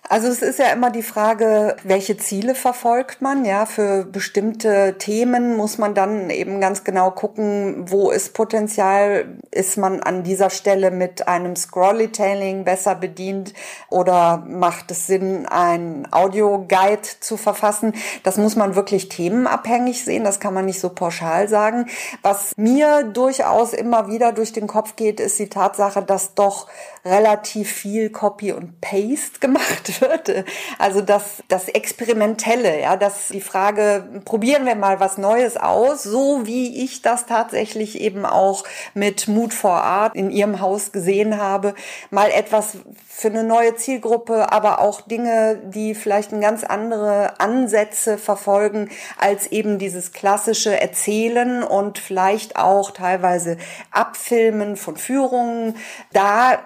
Also 0.07 0.27
es 0.27 0.41
ist 0.41 0.59
ja 0.59 0.67
immer 0.67 0.91
die 0.91 1.01
Frage, 1.01 1.77
welche 1.83 2.15
Ziele 2.17 2.53
verfolgt 2.53 3.21
man? 3.21 3.43
Ja, 3.43 3.65
für 3.65 4.05
bestimmte 4.05 4.97
Themen 4.99 5.57
muss 5.57 5.79
man 5.79 5.95
dann 5.95 6.29
eben 6.29 6.61
ganz 6.61 6.83
genau 6.83 7.09
gucken, 7.09 7.85
wo 7.89 8.11
ist 8.11 8.33
Potenzial? 8.33 9.25
Ist 9.49 9.77
man 9.77 10.01
an 10.01 10.23
dieser 10.23 10.51
Stelle 10.51 10.91
mit 10.91 11.27
einem 11.27 11.55
Scrollytailing 11.55 12.65
besser 12.65 12.93
bedient 12.93 13.53
oder 13.89 14.43
macht 14.47 14.91
es 14.91 15.07
Sinn, 15.07 15.47
ein 15.47 16.07
Audioguide 16.11 17.01
zu 17.19 17.35
verfassen? 17.35 17.93
Das 18.21 18.37
muss 18.37 18.55
man 18.55 18.75
wirklich 18.75 19.09
themenabhängig 19.09 20.05
sehen. 20.05 20.23
Das 20.23 20.39
kann 20.39 20.53
man 20.53 20.65
nicht 20.65 20.79
so 20.79 20.89
pauschal 20.89 21.47
sagen. 21.47 21.87
Was 22.21 22.51
mir 22.57 23.03
durchaus 23.03 23.73
immer 23.73 24.07
wieder 24.07 24.33
durch 24.33 24.53
den 24.53 24.67
Kopf 24.67 24.95
geht, 24.95 25.19
ist 25.19 25.39
die 25.39 25.49
Tatsache, 25.49 26.03
dass 26.03 26.35
doch 26.35 26.67
relativ 27.03 27.71
viel 27.71 28.09
Copy 28.11 28.51
und 28.51 28.81
Paste 28.81 29.39
gemacht 29.39 29.94
wird. 30.01 30.45
Also 30.77 31.01
das, 31.01 31.43
das 31.47 31.67
Experimentelle, 31.67 32.81
ja, 32.81 32.95
das 32.95 33.29
die 33.29 33.41
Frage, 33.41 34.21
probieren 34.25 34.65
wir 34.65 34.75
mal 34.75 34.99
was 34.99 35.17
Neues 35.17 35.57
aus, 35.57 36.03
so 36.03 36.45
wie 36.45 36.83
ich 36.83 37.01
das 37.01 37.25
tatsächlich 37.25 37.99
eben 38.01 38.25
auch 38.25 38.63
mit 38.93 39.27
Mood 39.27 39.53
for 39.53 39.83
Art 39.83 40.15
in 40.15 40.31
ihrem 40.31 40.59
Haus 40.59 40.91
gesehen 40.91 41.37
habe, 41.37 41.73
mal 42.09 42.29
etwas 42.31 42.77
für 43.17 43.29
eine 43.29 43.45
neue 43.45 43.75
Zielgruppe, 43.75 44.51
aber 44.51 44.81
auch 44.81 44.99
Dinge, 44.99 45.61
die 45.63 45.95
vielleicht 45.95 46.33
ein 46.33 46.41
ganz 46.41 46.65
andere 46.65 47.39
Ansätze 47.39 48.17
verfolgen 48.17 48.89
als 49.17 49.47
eben 49.47 49.79
dieses 49.79 50.11
klassische 50.11 50.79
Erzählen 50.79 51.63
und 51.63 51.97
vielleicht 51.97 52.57
auch 52.57 52.91
teilweise 52.91 53.57
Abfilmen 53.91 54.75
von 54.75 54.97
Führungen. 54.97 55.77
Da 56.11 56.59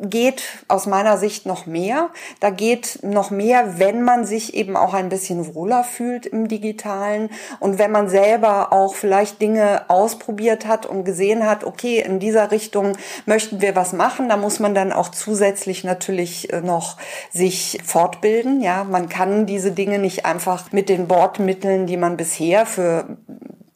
geht 0.00 0.42
aus 0.68 0.86
meiner 0.86 1.16
Sicht 1.16 1.46
noch 1.46 1.66
mehr. 1.66 2.10
Da 2.40 2.50
geht 2.50 2.98
noch 3.02 3.30
mehr, 3.30 3.78
wenn 3.78 4.02
man 4.02 4.24
sich 4.24 4.54
eben 4.54 4.76
auch 4.76 4.94
ein 4.94 5.08
bisschen 5.08 5.54
wohler 5.54 5.84
fühlt 5.84 6.26
im 6.26 6.48
digitalen 6.48 7.30
und 7.60 7.78
wenn 7.78 7.92
man 7.92 8.08
selber 8.08 8.72
auch 8.72 8.94
vielleicht 8.94 9.40
Dinge 9.40 9.82
ausprobiert 9.88 10.66
hat 10.66 10.86
und 10.86 11.04
gesehen 11.04 11.46
hat, 11.46 11.64
okay, 11.64 12.00
in 12.00 12.18
dieser 12.18 12.50
Richtung 12.50 12.96
möchten 13.26 13.60
wir 13.60 13.76
was 13.76 13.92
machen, 13.92 14.28
da 14.28 14.36
muss 14.36 14.60
man 14.60 14.74
dann 14.74 14.92
auch 14.92 15.10
zusätzlich 15.10 15.84
natürlich 15.84 16.52
äh, 16.52 16.60
noch 16.60 16.96
sich 17.30 17.78
fortbilden. 17.84 18.60
Ja, 18.60 18.84
man 18.84 19.08
kann 19.08 19.46
diese 19.46 19.72
Dinge 19.72 19.98
nicht 19.98 20.26
einfach 20.26 20.72
mit 20.72 20.88
den 20.88 21.08
Bordmitteln, 21.08 21.86
die 21.86 21.96
man 21.96 22.16
bisher 22.16 22.66
für 22.66 23.16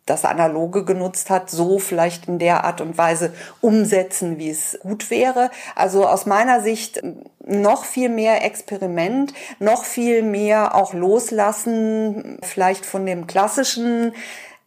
das 0.08 0.24
Analoge 0.24 0.84
genutzt 0.84 1.30
hat, 1.30 1.50
so 1.50 1.78
vielleicht 1.78 2.28
in 2.28 2.38
der 2.38 2.64
Art 2.64 2.80
und 2.80 2.98
Weise 2.98 3.32
umsetzen, 3.60 4.38
wie 4.38 4.50
es 4.50 4.78
gut 4.82 5.10
wäre. 5.10 5.50
Also 5.74 6.06
aus 6.06 6.26
meiner 6.26 6.60
Sicht 6.60 7.02
noch 7.46 7.84
viel 7.84 8.08
mehr 8.08 8.44
Experiment, 8.44 9.32
noch 9.58 9.84
viel 9.84 10.22
mehr 10.22 10.74
auch 10.74 10.92
loslassen, 10.92 12.38
vielleicht 12.42 12.84
von 12.84 13.06
dem 13.06 13.26
klassischen 13.26 14.12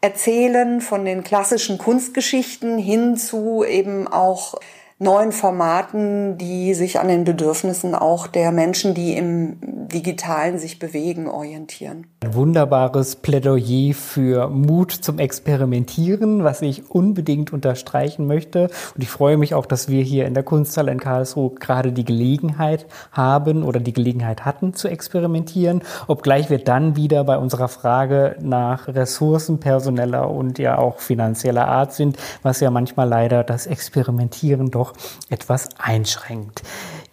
Erzählen, 0.01 0.81
von 0.81 1.05
den 1.05 1.23
klassischen 1.23 1.77
Kunstgeschichten 1.77 2.77
hin 2.77 3.17
zu 3.17 3.63
eben 3.63 4.07
auch 4.07 4.55
neuen 5.01 5.31
Formaten, 5.31 6.37
die 6.37 6.75
sich 6.75 6.99
an 6.99 7.07
den 7.07 7.23
Bedürfnissen 7.23 7.95
auch 7.95 8.27
der 8.27 8.51
Menschen, 8.51 8.93
die 8.93 9.17
im 9.17 9.57
Digitalen 9.91 10.57
sich 10.57 10.79
bewegen, 10.79 11.27
orientieren. 11.27 12.07
Ein 12.23 12.33
wunderbares 12.33 13.17
Plädoyer 13.17 13.93
für 13.93 14.47
Mut 14.49 14.91
zum 14.91 15.19
Experimentieren, 15.19 16.43
was 16.43 16.61
ich 16.61 16.89
unbedingt 16.89 17.53
unterstreichen 17.53 18.27
möchte. 18.27 18.69
Und 18.95 19.03
ich 19.03 19.09
freue 19.09 19.37
mich 19.37 19.53
auch, 19.53 19.65
dass 19.65 19.89
wir 19.89 20.03
hier 20.03 20.25
in 20.25 20.33
der 20.33 20.43
Kunsthalle 20.43 20.91
in 20.91 20.99
Karlsruhe 20.99 21.51
gerade 21.55 21.91
die 21.91 22.05
Gelegenheit 22.05 22.85
haben 23.11 23.63
oder 23.63 23.79
die 23.79 23.93
Gelegenheit 23.93 24.45
hatten 24.45 24.73
zu 24.73 24.87
experimentieren, 24.87 25.81
obgleich 26.07 26.49
wir 26.49 26.59
dann 26.59 26.95
wieder 26.95 27.23
bei 27.23 27.37
unserer 27.37 27.67
Frage 27.67 28.37
nach 28.41 28.87
Ressourcen 28.87 29.59
personeller 29.59 30.29
und 30.29 30.59
ja 30.59 30.77
auch 30.77 30.99
finanzieller 30.99 31.67
Art 31.67 31.93
sind, 31.93 32.17
was 32.43 32.59
ja 32.59 32.71
manchmal 32.71 33.07
leider 33.07 33.43
das 33.43 33.67
Experimentieren 33.67 34.71
doch 34.71 34.93
etwas 35.29 35.69
einschränkt. 35.77 36.61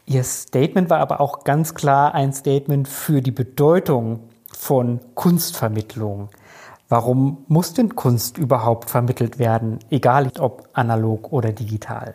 Ihr 0.08 0.24
Statement 0.24 0.88
war 0.88 1.00
aber 1.00 1.20
auch 1.20 1.44
ganz 1.44 1.74
klar 1.74 2.14
ein 2.14 2.32
Statement 2.32 2.88
für 2.88 3.20
die 3.20 3.30
Bedeutung 3.30 4.20
von 4.50 5.00
Kunstvermittlung. 5.14 6.30
Warum 6.88 7.44
muss 7.46 7.74
denn 7.74 7.94
Kunst 7.94 8.38
überhaupt 8.38 8.88
vermittelt 8.88 9.38
werden, 9.38 9.80
egal 9.90 10.32
ob 10.38 10.66
analog 10.72 11.30
oder 11.30 11.52
digital? 11.52 12.14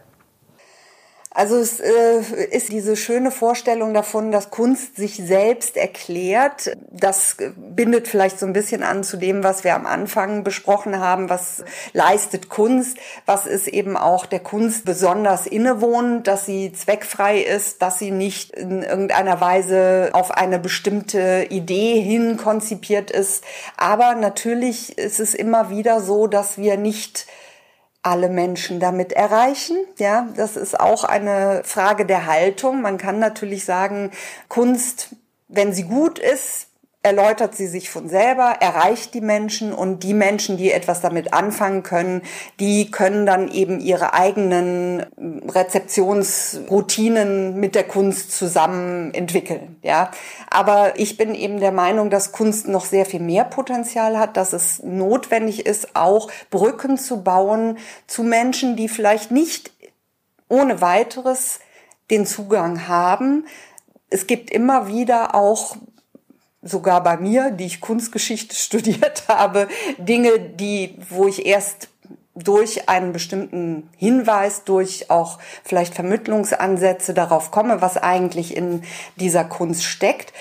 Also 1.36 1.58
es 1.58 1.80
äh, 1.80 2.22
ist 2.52 2.72
diese 2.72 2.96
schöne 2.96 3.32
Vorstellung 3.32 3.96
davon, 3.96 4.32
dass 4.32 4.52
Kunst 4.52 4.98
sich 4.98 5.16
selbst 5.16 5.78
erklärt. 5.78 6.78
Das 6.92 7.38
bindet 7.58 8.08
vielleicht 8.08 8.38
so 8.38 8.46
ein 8.46 8.54
bisschen 8.54 8.84
an 8.84 9.04
zu 9.04 9.18
dem, 9.18 9.44
was 9.44 9.64
wir 9.64 9.74
am 9.74 9.88
Anfang 9.88 10.44
besprochen 10.44 11.00
haben. 11.00 11.32
Was 11.32 11.64
leistet 11.94 12.50
Kunst? 12.50 12.98
Was 13.26 13.48
ist 13.48 13.68
eben 13.68 13.98
auch 13.98 14.28
der 14.28 14.42
Kunst 14.42 14.86
besonders 14.86 15.48
innewohnend, 15.48 16.28
dass 16.28 16.46
sie 16.46 16.72
zweckfrei 16.72 17.40
ist, 17.40 17.82
dass 17.82 17.98
sie 17.98 18.12
nicht 18.12 18.52
in 18.52 18.84
irgendeiner 18.84 19.42
Weise 19.42 20.12
auf 20.14 20.30
eine 20.30 20.60
bestimmte 20.60 21.48
Idee 21.50 22.00
hin 22.00 22.38
konzipiert 22.38 23.10
ist. 23.10 23.44
Aber 23.76 24.14
natürlich 24.14 25.00
ist 25.00 25.20
es 25.20 25.34
immer 25.34 25.72
wieder 25.72 26.00
so, 26.00 26.28
dass 26.28 26.60
wir 26.60 26.78
nicht 26.78 27.26
alle 28.04 28.30
Menschen 28.30 28.80
damit 28.80 29.14
erreichen. 29.14 29.78
Ja, 29.98 30.28
das 30.36 30.58
ist 30.58 30.80
auch 30.80 31.06
eine 31.06 31.62
Frage 31.64 32.06
der 32.06 32.28
Haltung. 32.28 32.82
Man 32.82 32.98
kann 32.98 33.18
natürlich 33.18 33.66
sagen, 33.66 34.12
Kunst, 34.50 35.16
wenn 35.48 35.74
sie 35.74 35.84
gut 35.84 36.20
ist, 36.20 36.68
erläutert 37.04 37.54
sie 37.54 37.68
sich 37.68 37.90
von 37.90 38.08
selber, 38.08 38.56
erreicht 38.62 39.14
die 39.14 39.20
Menschen 39.20 39.74
und 39.74 40.04
die 40.04 40.14
Menschen, 40.14 40.56
die 40.56 40.72
etwas 40.72 41.02
damit 41.02 41.34
anfangen 41.34 41.84
können, 41.84 42.22
die 42.62 42.92
können 42.92 43.26
dann 43.26 43.52
eben 43.52 43.82
ihre 43.82 44.14
eigenen 44.14 45.06
Rezeptionsroutinen 45.50 47.60
mit 47.60 47.76
der 47.76 47.84
Kunst 47.84 48.32
zusammen 48.32 49.14
entwickeln, 49.14 49.76
ja. 49.82 50.12
Aber 50.50 50.98
ich 50.98 51.18
bin 51.18 51.36
eben 51.36 51.60
der 51.60 51.74
Meinung, 51.74 52.10
dass 52.10 52.32
Kunst 52.32 52.70
noch 52.70 52.86
sehr 52.86 53.06
viel 53.06 53.20
mehr 53.20 53.44
Potenzial 53.44 54.18
hat, 54.18 54.38
dass 54.38 54.54
es 54.54 54.82
notwendig 54.82 55.66
ist, 55.66 55.98
auch 55.98 56.32
Brücken 56.52 56.98
zu 56.98 57.22
bauen 57.22 57.80
zu 58.08 58.24
Menschen, 58.24 58.78
die 58.78 58.88
vielleicht 58.88 59.30
nicht 59.30 59.74
ohne 60.48 60.80
weiteres 60.80 61.60
den 62.10 62.26
Zugang 62.26 62.88
haben. 62.88 63.46
Es 64.10 64.26
gibt 64.26 64.52
immer 64.52 64.88
wieder 64.88 65.36
auch 65.36 65.76
sogar 66.64 67.04
bei 67.04 67.18
mir, 67.18 67.52
die 67.52 67.66
ich 67.66 67.82
Kunstgeschichte 67.82 68.56
studiert 68.56 69.24
habe, 69.28 69.68
Dinge, 69.98 70.40
die, 70.40 70.98
wo 71.10 71.28
ich 71.28 71.46
erst 71.46 71.90
durch 72.36 72.90
einen 72.90 73.14
bestimmten 73.14 73.90
Hinweis, 73.96 74.64
durch 74.64 75.12
auch 75.12 75.38
vielleicht 75.64 75.94
Vermittlungsansätze 75.94 77.14
darauf 77.14 77.52
komme, 77.52 77.82
was 77.82 77.98
eigentlich 77.98 78.58
in 78.58 78.82
dieser 79.18 79.44
Kunst 79.44 79.84
steckt. 79.84 80.34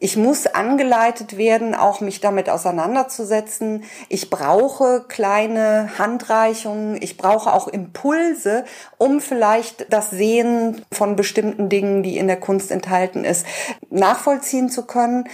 Ich 0.00 0.16
muss 0.16 0.46
angeleitet 0.46 1.36
werden, 1.38 1.74
auch 1.74 2.00
mich 2.00 2.20
damit 2.20 2.48
auseinanderzusetzen. 2.48 3.82
Ich 4.08 4.30
brauche 4.30 5.04
kleine 5.08 5.90
Handreichungen. 5.98 7.02
Ich 7.02 7.16
brauche 7.16 7.52
auch 7.52 7.66
Impulse, 7.66 8.64
um 8.96 9.20
vielleicht 9.20 9.92
das 9.92 10.10
Sehen 10.10 10.84
von 10.92 11.16
bestimmten 11.16 11.68
Dingen, 11.68 12.04
die 12.04 12.16
in 12.16 12.28
der 12.28 12.38
Kunst 12.38 12.70
enthalten 12.70 13.24
ist, 13.24 13.44
nachvollziehen 13.90 14.68
zu 14.68 14.86
können. 14.86 15.28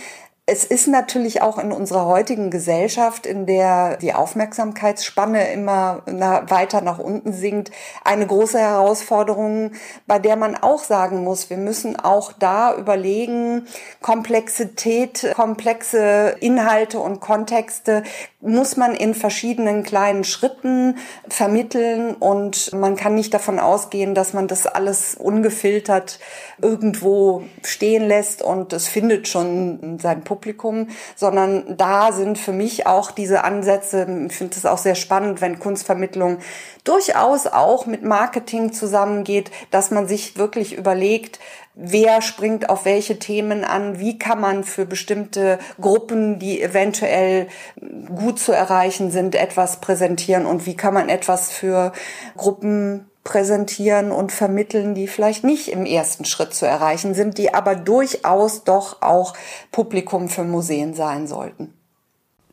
Es 0.47 0.63
ist 0.63 0.89
natürlich 0.89 1.41
auch 1.41 1.57
in 1.57 1.73
unserer 1.73 2.05
heutigen 2.05 2.51
Gesellschaft, 2.51 3.25
in 3.25 3.47
der 3.47 3.97
die 3.97 4.13
Aufmerksamkeitsspanne 4.13 5.51
immer 5.53 6.03
weiter 6.05 6.83
nach 6.83 6.99
unten 6.99 7.33
sinkt, 7.33 7.71
eine 8.05 8.27
große 8.27 8.59
Herausforderung, 8.59 9.71
bei 10.07 10.19
der 10.19 10.37
man 10.37 10.55
auch 10.55 10.85
sagen 10.85 11.25
muss, 11.25 11.49
wir 11.49 11.57
müssen 11.57 11.99
auch 11.99 12.31
da 12.33 12.77
überlegen, 12.77 13.67
Komplexität, 14.03 15.33
komplexe 15.35 16.37
Inhalte 16.41 17.01
und 17.01 17.21
Kontexte 17.21 18.03
muss 18.45 18.77
man 18.77 18.95
in 18.95 19.15
verschiedenen 19.15 19.83
kleinen 19.83 20.23
Schritten 20.23 20.99
vermitteln 21.29 22.15
und 22.15 22.73
man 22.73 22.95
kann 22.95 23.15
nicht 23.15 23.33
davon 23.33 23.59
ausgehen, 23.59 24.15
dass 24.15 24.35
man 24.35 24.49
das 24.49 24.67
alles 24.67 25.15
ungefiltert 25.15 26.19
irgendwo 26.61 27.43
stehen 27.63 28.07
lässt 28.07 28.43
und 28.43 28.73
es 28.73 28.87
findet 28.87 29.29
schon 29.29 29.99
sein 30.01 30.23
Publikum, 30.25 30.89
sondern 31.17 31.77
da 31.77 32.13
sind 32.13 32.39
für 32.39 32.53
mich 32.53 32.87
auch 32.87 33.11
diese 33.11 33.45
Ansätze, 33.45 34.07
ich 34.29 34.37
finde 34.37 34.57
es 34.57 34.67
auch 34.67 34.79
sehr 34.79 34.95
spannend, 34.95 35.41
wenn 35.41 35.59
Kunstvermittlung 35.59 36.39
durchaus 36.85 37.47
auch 37.47 37.87
mit 37.87 38.03
Marketing 38.03 38.73
zusammengeht, 38.73 39.51
dass 39.71 39.91
man 39.91 40.07
sich 40.07 40.37
wirklich 40.37 40.77
überlegt, 40.77 41.41
wer 41.75 42.23
springt 42.23 42.71
auf 42.71 42.85
welche 42.85 43.19
Themen 43.19 43.65
an, 43.65 43.99
wie 43.99 44.19
kann 44.19 44.41
man 44.41 44.65
für 44.65 44.87
bestimmte 44.87 45.59
Gruppen, 45.81 46.39
die 46.39 46.63
eventuell 46.63 47.49
gut 48.15 48.39
zu 48.39 48.53
erreichen 48.53 49.11
sind, 49.11 49.35
etwas 49.35 49.81
präsentieren 49.81 50.47
und 50.47 50.67
wie 50.67 50.77
kann 50.77 50.95
man 50.95 51.09
etwas 51.09 51.51
für 51.51 51.93
Gruppen 52.37 53.11
präsentieren 53.25 54.13
und 54.13 54.33
vermitteln, 54.33 54.95
die 54.95 55.09
vielleicht 55.09 55.45
nicht 55.45 55.69
im 55.69 55.87
ersten 55.87 56.27
Schritt 56.27 56.55
zu 56.55 56.67
erreichen 56.67 57.15
sind, 57.15 57.39
die 57.39 57.55
aber 57.55 57.75
durchaus 57.75 58.65
doch 58.65 59.01
auch 59.01 59.35
Publikum 59.73 60.29
für 60.29 60.45
Museen 60.45 60.95
sein 60.95 61.27
sollten. 61.27 61.73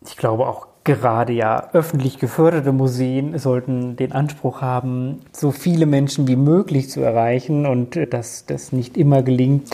Ich 0.05 0.17
glaube 0.17 0.47
auch 0.47 0.70
gerade 0.83 1.33
ja 1.33 1.69
öffentlich 1.73 2.17
geförderte 2.17 2.71
Museen 2.71 3.37
sollten 3.37 3.95
den 3.95 4.13
Anspruch 4.13 4.61
haben, 4.61 5.19
so 5.31 5.51
viele 5.51 5.85
Menschen 5.85 6.27
wie 6.27 6.35
möglich 6.35 6.89
zu 6.89 7.01
erreichen 7.01 7.65
und 7.65 7.99
dass 8.11 8.45
das 8.45 8.71
nicht 8.71 8.97
immer 8.97 9.21
gelingt, 9.21 9.69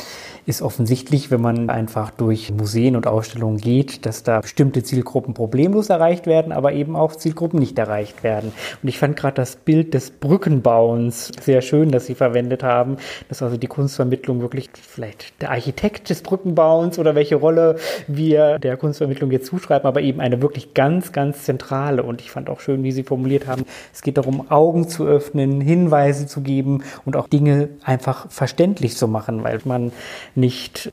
ist 0.48 0.62
offensichtlich, 0.62 1.30
wenn 1.30 1.42
man 1.42 1.70
einfach 1.70 2.10
durch 2.10 2.54
Museen 2.54 2.96
und 2.96 3.06
Ausstellungen 3.06 3.58
geht, 3.58 4.06
dass 4.06 4.24
da 4.24 4.39
bestimmte 4.39 4.82
Zielgruppen 4.82 5.34
problemlos 5.34 5.89
erreicht 5.89 6.25
werden, 6.25 6.54
aber 6.54 6.72
eben 6.72 6.96
auch 6.96 7.18
Zielgruppen 7.18 7.60
nicht 7.60 7.77
erreicht 7.77 8.24
werden. 8.24 8.54
Und 8.82 8.88
ich 8.88 8.98
fand 8.98 9.18
gerade 9.18 9.36
das 9.36 9.58
Bild 9.58 9.94
des 9.94 10.10
Brückenbauens 10.10 11.34
sehr 11.42 11.62
schön, 11.62 11.92
das 11.92 12.06
Sie 12.06 12.16
verwendet 12.16 12.63
haben, 12.63 12.96
dass 13.27 13.44
also 13.44 13.58
die 13.58 13.68
Kunstvermittlung 13.68 14.39
wirklich 14.39 14.70
vielleicht 14.74 15.42
der 15.42 15.51
Architekt 15.51 16.10
des 16.10 16.22
Brückenbauens 16.22 16.98
oder 16.98 17.13
welche 17.13 17.36
Rolle 17.36 17.75
wir 18.08 18.58
der 18.58 18.77
Kunstvermittlung 18.77 19.32
jetzt 19.32 19.48
zuschreiben, 19.48 19.86
aber 19.86 20.00
eben 20.00 20.22
eine 20.22 20.42
wirklich 20.42 20.74
ganz, 20.74 21.12
ganz 21.12 21.44
zentrale. 21.44 22.04
Und 22.04 22.22
ich 22.22 22.32
fand 22.32 22.50
auch 22.50 22.62
schön, 22.62 22.86
wie 22.86 22.94
Sie 22.94 23.04
formuliert 23.04 23.48
haben, 23.48 23.66
es 23.94 24.01
geht 24.01 24.18
darum, 24.18 24.50
Augen 24.50 24.88
zu 24.88 25.06
öffnen, 25.06 25.60
Hinweise 25.60 26.25
zu 26.25 26.39
geben 26.39 26.86
und 27.04 27.18
auch 27.18 27.27
Dinge 27.27 27.68
einfach 27.84 28.32
verständlich 28.32 28.96
zu 28.96 29.10
machen, 29.10 29.44
weil 29.44 29.60
man 29.66 29.92
nicht 30.38 30.91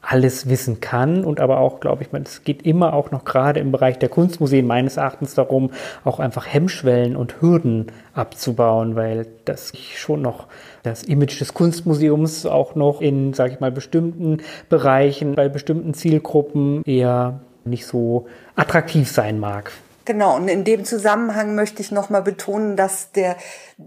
alles 0.00 0.48
wissen 0.48 0.80
kann 0.80 1.24
und 1.24 1.38
aber 1.38 1.58
auch, 1.58 1.80
glaube 1.80 2.02
ich, 2.02 2.08
es 2.22 2.42
geht 2.42 2.62
immer 2.62 2.94
auch 2.94 3.10
noch 3.10 3.24
gerade 3.24 3.60
im 3.60 3.72
Bereich 3.72 3.98
der 3.98 4.08
Kunstmuseen 4.08 4.66
meines 4.66 4.96
Erachtens 4.96 5.34
darum, 5.34 5.70
auch 6.04 6.18
einfach 6.18 6.46
Hemmschwellen 6.46 7.14
und 7.14 7.42
Hürden 7.42 7.92
abzubauen, 8.14 8.96
weil 8.96 9.26
das 9.44 9.72
schon 9.96 10.22
noch 10.22 10.46
das 10.82 11.02
Image 11.02 11.38
des 11.40 11.52
Kunstmuseums 11.52 12.46
auch 12.46 12.74
noch 12.74 13.02
in, 13.02 13.34
sage 13.34 13.52
ich 13.52 13.60
mal, 13.60 13.70
bestimmten 13.70 14.38
Bereichen, 14.70 15.34
bei 15.34 15.50
bestimmten 15.50 15.92
Zielgruppen 15.92 16.82
eher 16.84 17.40
nicht 17.64 17.84
so 17.84 18.26
attraktiv 18.56 19.10
sein 19.10 19.38
mag. 19.38 19.72
Genau, 20.08 20.36
und 20.36 20.48
in 20.48 20.64
dem 20.64 20.86
Zusammenhang 20.86 21.54
möchte 21.54 21.82
ich 21.82 21.90
nochmal 21.90 22.22
betonen, 22.22 22.76
dass 22.76 23.12
der 23.12 23.36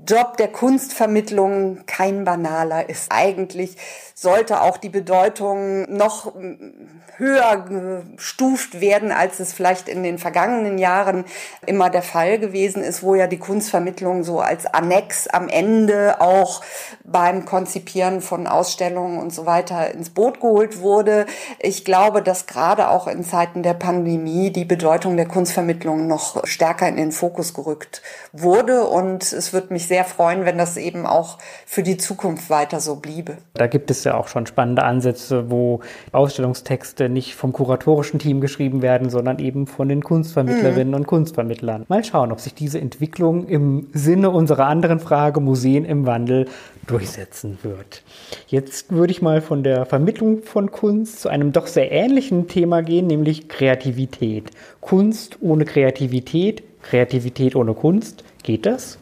Job 0.07 0.37
der 0.37 0.49
Kunstvermittlung 0.49 1.79
kein 1.87 2.25
banaler 2.25 2.87
ist. 2.87 3.11
Eigentlich 3.11 3.75
sollte 4.13 4.61
auch 4.61 4.77
die 4.77 4.89
Bedeutung 4.89 5.91
noch 5.91 6.31
höher 7.17 8.05
gestuft 8.17 8.79
werden, 8.79 9.11
als 9.11 9.39
es 9.39 9.51
vielleicht 9.51 9.89
in 9.89 10.03
den 10.03 10.19
vergangenen 10.19 10.77
Jahren 10.77 11.25
immer 11.65 11.89
der 11.89 12.03
Fall 12.03 12.37
gewesen 12.37 12.83
ist, 12.83 13.01
wo 13.01 13.15
ja 13.15 13.27
die 13.27 13.39
Kunstvermittlung 13.39 14.23
so 14.23 14.39
als 14.39 14.65
Annex 14.65 15.27
am 15.27 15.49
Ende 15.49 16.21
auch 16.21 16.61
beim 17.03 17.45
Konzipieren 17.45 18.21
von 18.21 18.45
Ausstellungen 18.45 19.19
und 19.19 19.33
so 19.33 19.45
weiter 19.45 19.91
ins 19.91 20.11
Boot 20.11 20.39
geholt 20.39 20.81
wurde. 20.81 21.25
Ich 21.59 21.83
glaube, 21.83 22.21
dass 22.21 22.45
gerade 22.45 22.89
auch 22.89 23.07
in 23.07 23.23
Zeiten 23.23 23.63
der 23.63 23.73
Pandemie 23.73 24.51
die 24.51 24.65
Bedeutung 24.65 25.17
der 25.17 25.27
Kunstvermittlung 25.27 26.07
noch 26.11 26.45
stärker 26.45 26.87
in 26.87 26.97
den 26.97 27.11
Fokus 27.11 27.55
gerückt 27.55 28.03
wurde 28.31 28.83
und 28.83 29.23
es 29.23 29.53
wird 29.53 29.71
mich 29.71 29.87
sehr 29.87 30.05
freuen, 30.05 30.45
wenn 30.45 30.59
das 30.59 30.77
eben 30.77 31.07
auch 31.07 31.39
für 31.65 31.81
die 31.81 31.97
Zukunft 31.97 32.51
weiter 32.51 32.79
so 32.79 32.97
bliebe. 32.97 33.37
Da 33.55 33.65
gibt 33.65 33.89
es 33.89 34.03
ja 34.03 34.15
auch 34.15 34.27
schon 34.27 34.45
spannende 34.45 34.83
Ansätze, 34.83 35.49
wo 35.49 35.79
Ausstellungstexte 36.11 37.09
nicht 37.09 37.35
vom 37.35 37.53
kuratorischen 37.53 38.19
Team 38.19 38.41
geschrieben 38.41 38.83
werden, 38.83 39.09
sondern 39.09 39.39
eben 39.39 39.65
von 39.65 39.89
den 39.89 40.03
Kunstvermittlerinnen 40.03 40.89
mhm. 40.89 40.95
und 40.95 41.07
Kunstvermittlern. 41.07 41.85
Mal 41.87 42.03
schauen, 42.03 42.31
ob 42.31 42.39
sich 42.39 42.53
diese 42.53 42.79
Entwicklung 42.79 43.47
im 43.47 43.87
Sinne 43.93 44.29
unserer 44.29 44.67
anderen 44.67 44.99
Frage 44.99 45.39
Museen 45.39 45.85
im 45.85 46.05
Wandel 46.05 46.47
durchsetzen 46.87 47.59
wird. 47.63 48.03
Jetzt 48.47 48.91
würde 48.91 49.11
ich 49.11 49.21
mal 49.21 49.41
von 49.41 49.63
der 49.63 49.85
Vermittlung 49.85 50.43
von 50.43 50.71
Kunst 50.71 51.21
zu 51.21 51.29
einem 51.29 51.51
doch 51.51 51.67
sehr 51.67 51.91
ähnlichen 51.91 52.47
Thema 52.47 52.81
gehen, 52.81 53.07
nämlich 53.07 53.47
Kreativität. 53.47 54.51
Kunst 54.79 55.37
ohne 55.41 55.65
Kreativität, 55.65 56.63
Kreativität 56.81 57.55
ohne 57.55 57.73
Kunst. 57.73 58.23
Geht 58.43 58.65
das? 58.65 58.97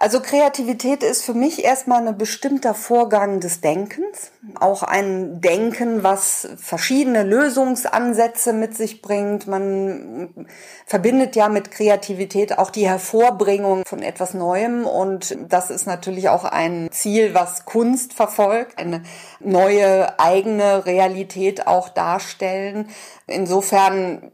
Also 0.00 0.20
Kreativität 0.20 1.02
ist 1.02 1.24
für 1.24 1.34
mich 1.34 1.64
erstmal 1.64 2.06
ein 2.06 2.16
bestimmter 2.16 2.72
Vorgang 2.72 3.40
des 3.40 3.60
Denkens, 3.60 4.30
auch 4.60 4.82
ein 4.82 5.40
Denken, 5.40 6.02
was 6.02 6.48
verschiedene 6.56 7.22
Lösungsansätze 7.22 8.52
mit 8.52 8.76
sich 8.76 9.02
bringt. 9.02 9.46
Man 9.46 10.46
verbindet 10.86 11.36
ja 11.36 11.48
mit 11.48 11.70
Kreativität 11.70 12.58
auch 12.58 12.70
die 12.70 12.88
Hervorbringung 12.88 13.84
von 13.86 14.02
etwas 14.02 14.34
Neuem 14.34 14.86
und 14.86 15.36
das 15.48 15.70
ist 15.70 15.86
natürlich 15.86 16.28
auch 16.28 16.44
ein 16.44 16.88
Ziel, 16.90 17.34
was 17.34 17.64
Kunst 17.64 18.14
verfolgt, 18.14 18.78
eine 18.78 19.02
neue 19.40 20.18
eigene 20.18 20.86
Realität 20.86 21.66
auch 21.66 21.88
darstellen. 21.88 22.88
Insofern 23.26 24.30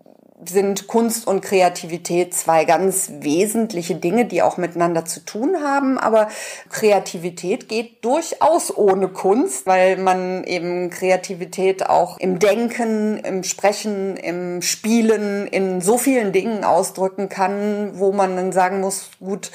sind 0.49 0.87
Kunst 0.87 1.27
und 1.27 1.41
Kreativität 1.41 2.35
zwei 2.35 2.65
ganz 2.65 3.11
wesentliche 3.21 3.95
Dinge, 3.95 4.25
die 4.25 4.43
auch 4.43 4.57
miteinander 4.57 5.05
zu 5.05 5.25
tun 5.25 5.57
haben. 5.63 5.99
Aber 5.99 6.29
Kreativität 6.71 7.69
geht 7.69 8.05
durchaus 8.05 8.77
ohne 8.77 9.09
Kunst, 9.09 9.67
weil 9.67 9.97
man 9.97 10.45
eben 10.45 10.91
Kreativität 10.91 11.87
auch 11.87 12.19
im 12.19 12.39
Denken, 12.39 13.19
im 13.19 13.43
Sprechen, 13.45 14.17
im 14.17 14.63
Spielen, 14.63 15.47
in 15.47 15.81
so 15.81 15.99
vielen 15.99 16.33
Dingen 16.33 16.65
ausdrücken 16.65 17.29
kann, 17.29 17.99
wo 17.99 18.13
man 18.13 18.37
dann 18.37 18.53
sagen 18.53 18.81
muss, 18.81 19.11
gut, 19.21 19.51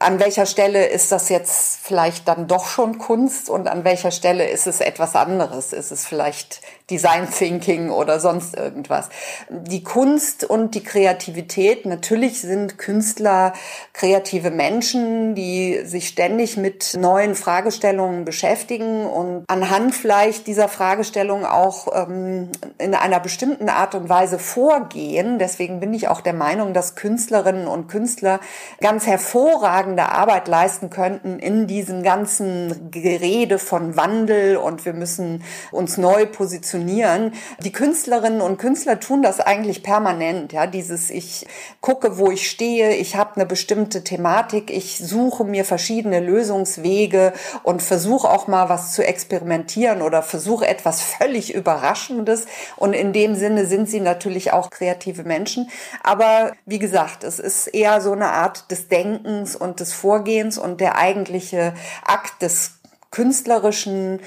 an 0.00 0.18
welcher 0.18 0.46
Stelle 0.46 0.86
ist 0.86 1.12
das 1.12 1.28
jetzt 1.28 1.78
vielleicht 1.82 2.26
dann 2.26 2.48
doch 2.48 2.66
schon 2.66 2.96
Kunst 2.96 3.50
und 3.50 3.68
an 3.68 3.84
welcher 3.84 4.10
Stelle 4.10 4.48
ist 4.48 4.66
es 4.66 4.80
etwas 4.80 5.14
anderes? 5.14 5.74
Ist 5.74 5.92
es 5.92 6.06
vielleicht 6.06 6.62
Design 6.88 7.28
Thinking 7.30 7.90
oder 7.90 8.18
sonst 8.18 8.56
irgendwas? 8.56 9.10
Die 9.50 9.84
Kunst 9.84 10.42
und 10.44 10.74
die 10.74 10.82
Kreativität, 10.82 11.84
natürlich 11.84 12.40
sind 12.40 12.78
Künstler 12.78 13.52
kreative 13.92 14.50
Menschen, 14.50 15.34
die 15.34 15.82
sich 15.84 16.08
ständig 16.08 16.56
mit 16.56 16.96
neuen 16.98 17.34
Fragestellungen 17.34 18.24
beschäftigen 18.24 19.04
und 19.04 19.44
anhand 19.48 19.94
vielleicht 19.94 20.46
dieser 20.46 20.68
Fragestellung 20.68 21.44
auch 21.44 21.88
ähm, 21.92 22.48
in 22.78 22.94
einer 22.94 23.20
bestimmten 23.20 23.68
Art 23.68 23.94
und 23.94 24.08
Weise 24.08 24.38
vorgehen. 24.38 25.38
Deswegen 25.38 25.78
bin 25.78 25.92
ich 25.92 26.08
auch 26.08 26.22
der 26.22 26.32
Meinung, 26.32 26.72
dass 26.72 26.94
Künstlerinnen 26.94 27.66
und 27.66 27.88
Künstler 27.88 28.40
ganz 28.80 29.06
hervorragend 29.06 29.89
hervorragende 29.90 30.12
Arbeit 30.12 30.48
leisten 30.48 30.90
könnten 30.90 31.38
in 31.38 31.66
diesem 31.66 32.02
ganzen 32.02 32.90
Gerede 32.90 33.58
von 33.58 33.96
Wandel 33.96 34.56
und 34.56 34.84
wir 34.84 34.92
müssen 34.92 35.42
uns 35.72 35.96
neu 35.96 36.26
positionieren. 36.26 37.32
Die 37.62 37.72
Künstlerinnen 37.72 38.40
und 38.40 38.58
Künstler 38.58 39.00
tun 39.00 39.22
das 39.22 39.40
eigentlich 39.40 39.82
permanent. 39.82 40.52
Ja, 40.52 40.66
dieses 40.66 41.10
ich 41.10 41.46
gucke, 41.80 42.18
wo 42.18 42.30
ich 42.30 42.50
stehe, 42.50 42.94
ich 42.94 43.16
habe 43.16 43.36
eine 43.36 43.46
bestimmte 43.46 44.04
Thematik, 44.04 44.70
ich 44.70 44.98
suche 44.98 45.44
mir 45.44 45.64
verschiedene 45.64 46.20
Lösungswege 46.20 47.32
und 47.62 47.82
versuche 47.82 48.28
auch 48.28 48.46
mal 48.46 48.68
was 48.68 48.92
zu 48.92 49.06
experimentieren 49.06 50.02
oder 50.02 50.22
versuche 50.22 50.66
etwas 50.66 51.02
völlig 51.02 51.54
Überraschendes. 51.54 52.46
Und 52.76 52.92
in 52.92 53.12
dem 53.12 53.34
Sinne 53.34 53.66
sind 53.66 53.88
sie 53.88 54.00
natürlich 54.00 54.52
auch 54.52 54.70
kreative 54.70 55.24
Menschen. 55.24 55.70
Aber 56.02 56.52
wie 56.66 56.78
gesagt, 56.78 57.24
es 57.24 57.38
ist 57.38 57.66
eher 57.68 58.00
so 58.00 58.12
eine 58.12 58.30
Art 58.30 58.70
des 58.70 58.88
Denkens 58.88 59.56
und 59.56 59.79
des 59.80 59.92
Vorgehens 59.92 60.58
und 60.58 60.80
der 60.80 60.96
eigentliche 60.96 61.74
Akt 62.04 62.42
des 62.42 62.80
künstlerischen 63.10 64.20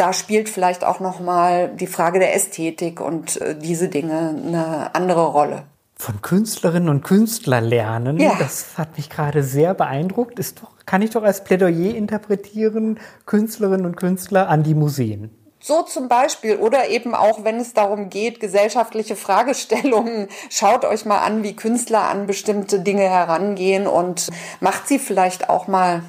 da 0.00 0.14
spielt 0.14 0.48
vielleicht 0.48 0.82
auch 0.82 0.98
noch 0.98 1.20
mal 1.20 1.68
die 1.68 1.86
Frage 1.86 2.20
der 2.20 2.34
Ästhetik 2.34 3.02
und 3.02 3.38
äh, 3.42 3.54
diese 3.54 3.88
Dinge 3.88 4.34
eine 4.34 4.94
andere 4.94 5.26
Rolle. 5.26 5.64
Von 5.94 6.22
Künstlerinnen 6.22 6.88
und 6.88 7.02
Künstlern 7.02 7.64
lernen, 7.64 8.18
ja. 8.18 8.34
das 8.38 8.78
hat 8.78 8.96
mich 8.96 9.10
gerade 9.10 9.42
sehr 9.42 9.74
beeindruckt. 9.74 10.38
Ist 10.38 10.62
doch, 10.62 10.70
kann 10.86 11.02
ich 11.02 11.10
doch 11.10 11.22
als 11.22 11.44
Plädoyer 11.44 11.94
interpretieren, 11.94 12.98
Künstlerinnen 13.26 13.84
und 13.84 13.98
Künstler 13.98 14.48
an 14.48 14.62
die 14.62 14.74
Museen. 14.74 15.28
So 15.62 15.82
zum 15.82 16.08
Beispiel 16.08 16.56
oder 16.56 16.88
eben 16.88 17.14
auch, 17.14 17.44
wenn 17.44 17.56
es 17.56 17.74
darum 17.74 18.08
geht, 18.08 18.40
gesellschaftliche 18.40 19.14
Fragestellungen, 19.14 20.28
schaut 20.50 20.86
euch 20.86 21.04
mal 21.04 21.18
an, 21.18 21.42
wie 21.42 21.54
Künstler 21.54 22.04
an 22.04 22.26
bestimmte 22.26 22.80
Dinge 22.80 23.02
herangehen 23.02 23.86
und 23.86 24.28
macht 24.60 24.88
sie 24.88 24.98
vielleicht 24.98 25.50
auch 25.50 25.66
mal 25.66 26.02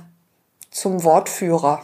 zum 0.69 1.03
Wortführer. 1.03 1.81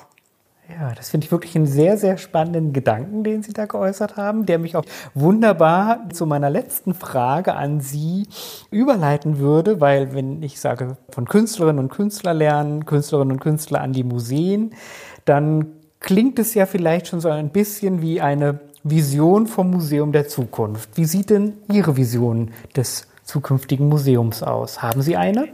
Ja, 0.69 0.93
das 0.93 1.09
finde 1.09 1.25
ich 1.25 1.31
wirklich 1.31 1.55
einen 1.55 1.65
sehr, 1.65 1.97
sehr 1.97 2.17
spannenden 2.17 2.73
Gedanken, 2.73 3.23
den 3.23 3.41
Sie 3.41 3.53
da 3.53 3.65
geäußert 3.65 4.17
haben, 4.17 4.45
der 4.45 4.59
mich 4.59 4.75
auch 4.75 4.83
wunderbar 5.13 6.09
zu 6.11 6.25
meiner 6.25 6.49
letzten 6.49 6.93
Frage 6.93 7.55
an 7.55 7.79
Sie 7.79 8.27
überleiten 8.69 9.39
würde, 9.39 9.79
weil 9.79 10.13
wenn 10.13 10.43
ich 10.43 10.59
sage, 10.59 10.97
von 11.09 11.25
Künstlerinnen 11.25 11.79
und 11.79 11.89
Künstler 11.89 12.33
lernen, 12.33 12.85
Künstlerinnen 12.85 13.31
und 13.31 13.39
Künstler 13.39 13.79
an 13.79 13.93
die 13.93 14.03
Museen, 14.03 14.75
dann 15.23 15.76
klingt 16.07 16.39
es 16.39 16.53
ja 16.53 16.65
vielleicht 16.65 17.07
schon 17.07 17.19
so 17.19 17.29
ein 17.29 17.49
bisschen 17.49 18.01
wie 18.01 18.21
eine 18.21 18.61
Vision 18.83 19.45
vom 19.45 19.69
Museum 19.69 20.13
der 20.13 20.29
Zukunft. 20.29 20.91
Wie 20.95 21.03
sieht 21.03 21.29
denn 21.29 21.57
Ihre 21.69 21.97
Vision 21.97 22.53
des 22.77 23.07
zukünftigen 23.25 23.89
Museums 23.89 24.41
aus? 24.41 24.81
Haben 24.81 25.01
Sie 25.01 25.17
eine? 25.17 25.49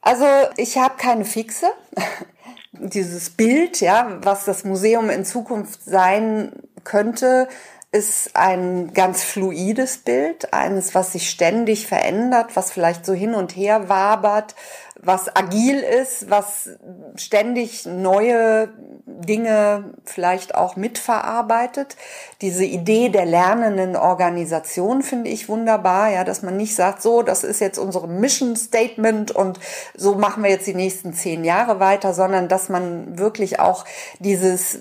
Also 0.00 0.24
ich 0.56 0.78
habe 0.78 0.94
keine 0.96 1.26
fixe 1.26 1.66
dieses 2.72 3.28
Bild, 3.28 3.82
ja, 3.82 4.18
was 4.22 4.46
das 4.46 4.64
Museum 4.64 5.10
in 5.10 5.26
Zukunft 5.26 5.84
sein 5.84 6.52
könnte, 6.84 7.48
ist 7.90 8.36
ein 8.36 8.92
ganz 8.92 9.22
fluides 9.22 9.98
Bild, 9.98 10.52
eines, 10.52 10.94
was 10.94 11.12
sich 11.12 11.30
ständig 11.30 11.86
verändert, 11.86 12.54
was 12.54 12.70
vielleicht 12.70 13.06
so 13.06 13.14
hin 13.14 13.34
und 13.34 13.56
her 13.56 13.88
wabert, 13.88 14.54
was 15.00 15.34
agil 15.34 15.78
ist, 15.78 16.28
was 16.28 16.70
ständig 17.14 17.86
neue 17.86 18.68
Dinge 19.06 19.94
vielleicht 20.04 20.54
auch 20.54 20.76
mitverarbeitet. 20.76 21.96
Diese 22.42 22.64
Idee 22.64 23.08
der 23.08 23.24
lernenden 23.24 23.96
Organisation 23.96 25.02
finde 25.02 25.30
ich 25.30 25.48
wunderbar, 25.48 26.10
ja, 26.10 26.24
dass 26.24 26.42
man 26.42 26.56
nicht 26.56 26.74
sagt, 26.74 27.00
so, 27.00 27.22
das 27.22 27.42
ist 27.42 27.60
jetzt 27.60 27.78
unsere 27.78 28.08
Mission 28.08 28.56
Statement 28.56 29.30
und 29.30 29.60
so 29.96 30.16
machen 30.16 30.42
wir 30.42 30.50
jetzt 30.50 30.66
die 30.66 30.74
nächsten 30.74 31.14
zehn 31.14 31.44
Jahre 31.44 31.80
weiter, 31.80 32.12
sondern 32.12 32.48
dass 32.48 32.68
man 32.68 33.18
wirklich 33.18 33.60
auch 33.60 33.84
dieses 34.18 34.80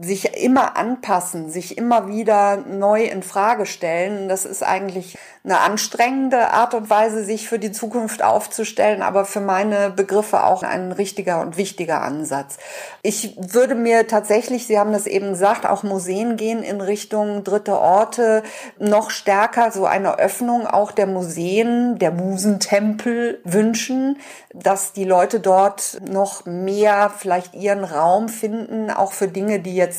sich 0.00 0.42
immer 0.42 0.76
anpassen, 0.76 1.50
sich 1.50 1.76
immer 1.76 2.08
wieder 2.08 2.56
neu 2.56 3.04
in 3.04 3.22
Frage 3.22 3.66
stellen. 3.66 4.28
Das 4.28 4.44
ist 4.44 4.62
eigentlich 4.62 5.18
eine 5.42 5.60
anstrengende 5.60 6.50
Art 6.50 6.74
und 6.74 6.90
Weise, 6.90 7.24
sich 7.24 7.48
für 7.48 7.58
die 7.58 7.72
Zukunft 7.72 8.22
aufzustellen, 8.22 9.02
aber 9.02 9.24
für 9.24 9.40
meine 9.40 9.90
Begriffe 9.90 10.44
auch 10.44 10.62
ein 10.62 10.92
richtiger 10.92 11.40
und 11.40 11.56
wichtiger 11.56 12.02
Ansatz. 12.02 12.58
Ich 13.02 13.36
würde 13.38 13.74
mir 13.74 14.06
tatsächlich, 14.06 14.66
Sie 14.66 14.78
haben 14.78 14.92
das 14.92 15.06
eben 15.06 15.30
gesagt, 15.30 15.66
auch 15.66 15.82
Museen 15.82 16.36
gehen 16.36 16.62
in 16.62 16.80
Richtung 16.80 17.42
dritte 17.42 17.78
Orte, 17.78 18.42
noch 18.78 19.10
stärker 19.10 19.70
so 19.72 19.86
eine 19.86 20.18
Öffnung 20.18 20.66
auch 20.66 20.92
der 20.92 21.06
Museen, 21.06 21.98
der 21.98 22.10
Musentempel 22.10 23.40
wünschen, 23.44 24.18
dass 24.52 24.92
die 24.92 25.04
Leute 25.04 25.40
dort 25.40 26.00
noch 26.06 26.44
mehr 26.44 27.10
vielleicht 27.16 27.54
ihren 27.54 27.84
Raum 27.84 28.28
finden, 28.28 28.90
auch 28.90 29.12
für 29.12 29.28
Dinge, 29.28 29.60
die 29.60 29.74
jetzt 29.74 29.89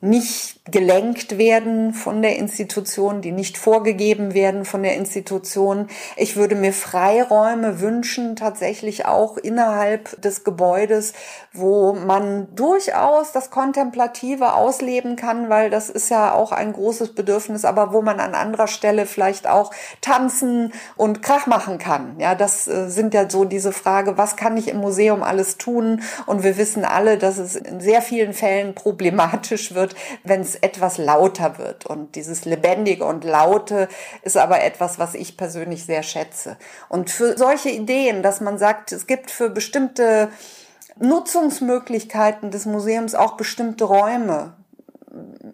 nicht 0.00 0.55
gelenkt 0.68 1.38
werden 1.38 1.94
von 1.94 2.22
der 2.22 2.36
Institution, 2.36 3.20
die 3.20 3.30
nicht 3.30 3.56
vorgegeben 3.56 4.34
werden 4.34 4.64
von 4.64 4.82
der 4.82 4.94
Institution. 4.96 5.88
Ich 6.16 6.36
würde 6.36 6.56
mir 6.56 6.72
Freiräume 6.72 7.80
wünschen, 7.80 8.34
tatsächlich 8.34 9.06
auch 9.06 9.36
innerhalb 9.36 10.20
des 10.20 10.42
Gebäudes, 10.42 11.12
wo 11.52 11.92
man 11.92 12.48
durchaus 12.56 13.32
das 13.32 13.50
Kontemplative 13.50 14.54
ausleben 14.54 15.14
kann, 15.14 15.48
weil 15.48 15.70
das 15.70 15.88
ist 15.88 16.10
ja 16.10 16.32
auch 16.32 16.50
ein 16.50 16.72
großes 16.72 17.14
Bedürfnis, 17.14 17.64
aber 17.64 17.92
wo 17.92 18.02
man 18.02 18.18
an 18.18 18.34
anderer 18.34 18.66
Stelle 18.66 19.06
vielleicht 19.06 19.46
auch 19.46 19.72
tanzen 20.00 20.72
und 20.96 21.22
Krach 21.22 21.46
machen 21.46 21.78
kann. 21.78 22.18
Ja, 22.18 22.34
das 22.34 22.66
äh, 22.66 22.88
sind 22.88 23.14
ja 23.14 23.30
so 23.30 23.44
diese 23.44 23.72
Frage, 23.72 24.18
was 24.18 24.36
kann 24.36 24.56
ich 24.56 24.68
im 24.68 24.78
Museum 24.78 25.22
alles 25.22 25.58
tun? 25.58 26.02
Und 26.26 26.42
wir 26.42 26.56
wissen 26.58 26.84
alle, 26.84 27.18
dass 27.18 27.38
es 27.38 27.54
in 27.54 27.80
sehr 27.80 28.02
vielen 28.02 28.32
Fällen 28.32 28.74
problematisch 28.74 29.74
wird, 29.74 29.94
wenn 30.24 30.40
es 30.40 30.55
etwas 30.62 30.98
lauter 30.98 31.58
wird. 31.58 31.86
Und 31.86 32.14
dieses 32.14 32.44
Lebendige 32.44 33.04
und 33.04 33.24
Laute 33.24 33.88
ist 34.22 34.36
aber 34.36 34.62
etwas, 34.62 34.98
was 34.98 35.14
ich 35.14 35.36
persönlich 35.36 35.84
sehr 35.84 36.02
schätze. 36.02 36.56
Und 36.88 37.10
für 37.10 37.36
solche 37.36 37.70
Ideen, 37.70 38.22
dass 38.22 38.40
man 38.40 38.58
sagt, 38.58 38.92
es 38.92 39.06
gibt 39.06 39.30
für 39.30 39.50
bestimmte 39.50 40.30
Nutzungsmöglichkeiten 40.98 42.50
des 42.50 42.66
Museums 42.66 43.14
auch 43.14 43.36
bestimmte 43.36 43.84
Räume, 43.84 44.54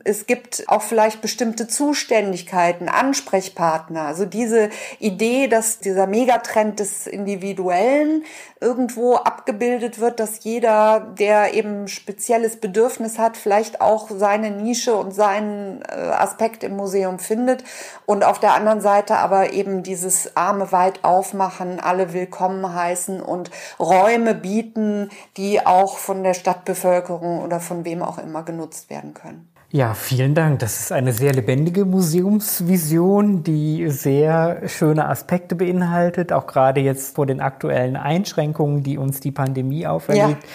es 0.05 0.27
gibt 0.27 0.64
auch 0.68 0.83
vielleicht 0.83 1.20
bestimmte 1.20 1.68
Zuständigkeiten, 1.68 2.88
Ansprechpartner. 2.88 4.03
Also 4.03 4.25
diese 4.25 4.70
Idee, 4.98 5.48
dass 5.48 5.79
dieser 5.79 6.07
Megatrend 6.07 6.81
des 6.81 7.07
Individuellen 7.07 8.25
irgendwo 8.61 9.16
abgebildet 9.16 10.01
wird, 10.01 10.20
dass 10.20 10.44
jeder, 10.44 11.01
der 11.01 11.55
eben 11.55 11.88
spezielles 11.88 12.57
Bedürfnis 12.57 13.18
hat, 13.18 13.37
vielleicht 13.37 13.81
auch 13.81 14.09
seine 14.11 14.51
Nische 14.51 14.94
und 14.94 15.12
seinen 15.12 15.83
äh, 15.83 15.94
Aspekt 15.94 16.64
im 16.64 16.77
Museum 16.77 17.18
findet. 17.18 17.64
Und 18.07 18.25
auf 18.25 18.40
der 18.40 18.55
anderen 18.55 18.81
Seite 18.81 19.16
aber 19.16 19.53
eben 19.53 19.83
dieses 19.83 20.37
Arme 20.37 20.72
weit 20.72 21.05
aufmachen, 21.05 21.81
alle 21.81 22.12
willkommen 22.12 22.75
heißen 22.75 23.20
und 23.20 23.51
Räume 23.79 24.35
bieten, 24.35 25.11
die 25.37 25.64
auch 25.64 25.98
von 25.98 26.22
der 26.22 26.35
Stadtbevölkerung 26.35 27.42
oder 27.42 27.61
von 27.61 27.85
wem 27.85 28.03
auch 28.03 28.18
immer 28.18 28.42
genutzt 28.42 28.90
werden 28.90 29.14
können. 29.14 29.51
Ja, 29.74 29.94
vielen 29.94 30.35
Dank. 30.35 30.58
Das 30.58 30.80
ist 30.80 30.92
eine 30.92 31.14
sehr 31.14 31.32
lebendige 31.32 31.87
Museumsvision, 31.87 33.42
die 33.42 33.88
sehr 33.88 34.68
schöne 34.68 35.08
Aspekte 35.08 35.54
beinhaltet, 35.54 36.30
auch 36.30 36.46
gerade 36.46 36.82
jetzt 36.82 37.14
vor 37.14 37.24
den 37.24 37.40
aktuellen 37.40 37.96
Einschränkungen, 37.96 38.82
die 38.82 38.98
uns 38.98 39.20
die 39.20 39.30
Pandemie 39.30 39.87
auferlegt. 39.87 40.42
Ja 40.42 40.48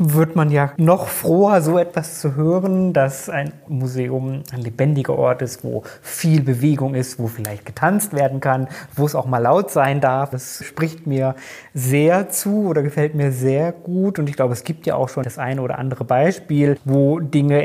wird 0.00 0.34
man 0.34 0.50
ja 0.50 0.72
noch 0.78 1.08
froher, 1.08 1.60
so 1.60 1.78
etwas 1.78 2.20
zu 2.20 2.34
hören, 2.34 2.94
dass 2.94 3.28
ein 3.28 3.52
Museum 3.68 4.42
ein 4.50 4.62
lebendiger 4.62 5.16
Ort 5.16 5.42
ist, 5.42 5.62
wo 5.62 5.82
viel 6.00 6.42
Bewegung 6.42 6.94
ist, 6.94 7.18
wo 7.18 7.26
vielleicht 7.26 7.66
getanzt 7.66 8.14
werden 8.14 8.40
kann, 8.40 8.68
wo 8.96 9.04
es 9.04 9.14
auch 9.14 9.26
mal 9.26 9.38
laut 9.38 9.70
sein 9.70 10.00
darf. 10.00 10.30
Das 10.30 10.64
spricht 10.64 11.06
mir 11.06 11.34
sehr 11.74 12.30
zu 12.30 12.66
oder 12.66 12.82
gefällt 12.82 13.14
mir 13.14 13.30
sehr 13.30 13.72
gut. 13.72 14.18
Und 14.18 14.30
ich 14.30 14.36
glaube, 14.36 14.54
es 14.54 14.64
gibt 14.64 14.86
ja 14.86 14.94
auch 14.94 15.10
schon 15.10 15.22
das 15.22 15.36
eine 15.38 15.60
oder 15.60 15.78
andere 15.78 16.04
Beispiel, 16.04 16.78
wo 16.86 17.20
Dinge 17.20 17.62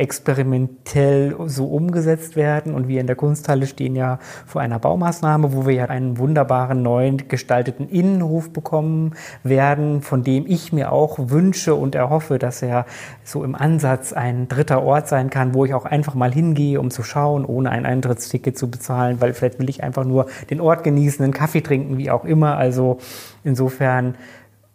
experimentell 0.95 1.35
so 1.47 1.65
umgesetzt 1.65 2.35
werden. 2.35 2.73
Und 2.73 2.87
wir 2.87 3.01
in 3.01 3.07
der 3.07 3.15
Kunsthalle 3.15 3.67
stehen 3.67 3.95
ja 3.95 4.19
vor 4.45 4.61
einer 4.61 4.79
Baumaßnahme, 4.79 5.53
wo 5.53 5.65
wir 5.65 5.73
ja 5.73 5.85
einen 5.85 6.17
wunderbaren 6.17 6.81
neuen 6.81 7.27
gestalteten 7.27 7.89
Innenhof 7.89 8.51
bekommen 8.51 9.13
werden, 9.43 10.01
von 10.01 10.23
dem 10.23 10.45
ich 10.47 10.73
mir 10.73 10.91
auch 10.91 11.17
wünsche 11.19 11.75
und 11.75 11.95
erhoffe, 11.95 12.15
hoffe, 12.15 12.39
dass 12.39 12.61
er 12.61 12.85
so 13.23 13.43
im 13.43 13.55
Ansatz 13.55 14.13
ein 14.13 14.47
dritter 14.47 14.83
Ort 14.83 15.07
sein 15.07 15.29
kann, 15.29 15.53
wo 15.53 15.65
ich 15.65 15.73
auch 15.73 15.85
einfach 15.85 16.15
mal 16.15 16.33
hingehe, 16.33 16.79
um 16.79 16.89
zu 16.89 17.03
schauen, 17.03 17.45
ohne 17.45 17.69
ein 17.69 17.85
Eintrittsticket 17.85 18.57
zu 18.57 18.71
bezahlen, 18.71 19.19
weil 19.19 19.33
vielleicht 19.33 19.59
will 19.59 19.69
ich 19.69 19.83
einfach 19.83 20.05
nur 20.05 20.27
den 20.49 20.61
Ort 20.61 20.83
genießen, 20.83 21.23
einen 21.23 21.33
Kaffee 21.33 21.61
trinken, 21.61 21.97
wie 21.97 22.09
auch 22.09 22.23
immer. 22.25 22.57
Also 22.57 22.99
insofern 23.43 24.15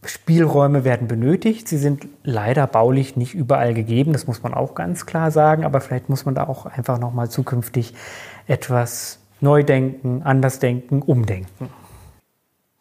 Spielräume 0.05 0.85
werden 0.85 1.09
benötigt. 1.09 1.69
Sie 1.69 1.77
sind 1.77 2.09
leider 2.23 2.67
baulich 2.67 3.17
nicht 3.17 3.35
überall 3.35 3.75
gegeben, 3.75 4.13
das 4.13 4.27
muss 4.27 4.43
man 4.43 4.55
auch 4.55 4.75
ganz 4.75 5.05
klar 5.07 5.31
sagen, 5.31 5.65
aber 5.65 5.81
vielleicht 5.81 6.09
muss 6.09 6.25
man 6.25 6.35
da 6.35 6.47
auch 6.47 6.67
einfach 6.67 6.99
nochmal 6.99 7.29
zukünftig 7.29 7.95
etwas 8.47 9.19
neu 9.41 9.63
denken, 9.63 10.23
anders 10.23 10.59
denken, 10.59 11.03
umdenken. 11.03 11.69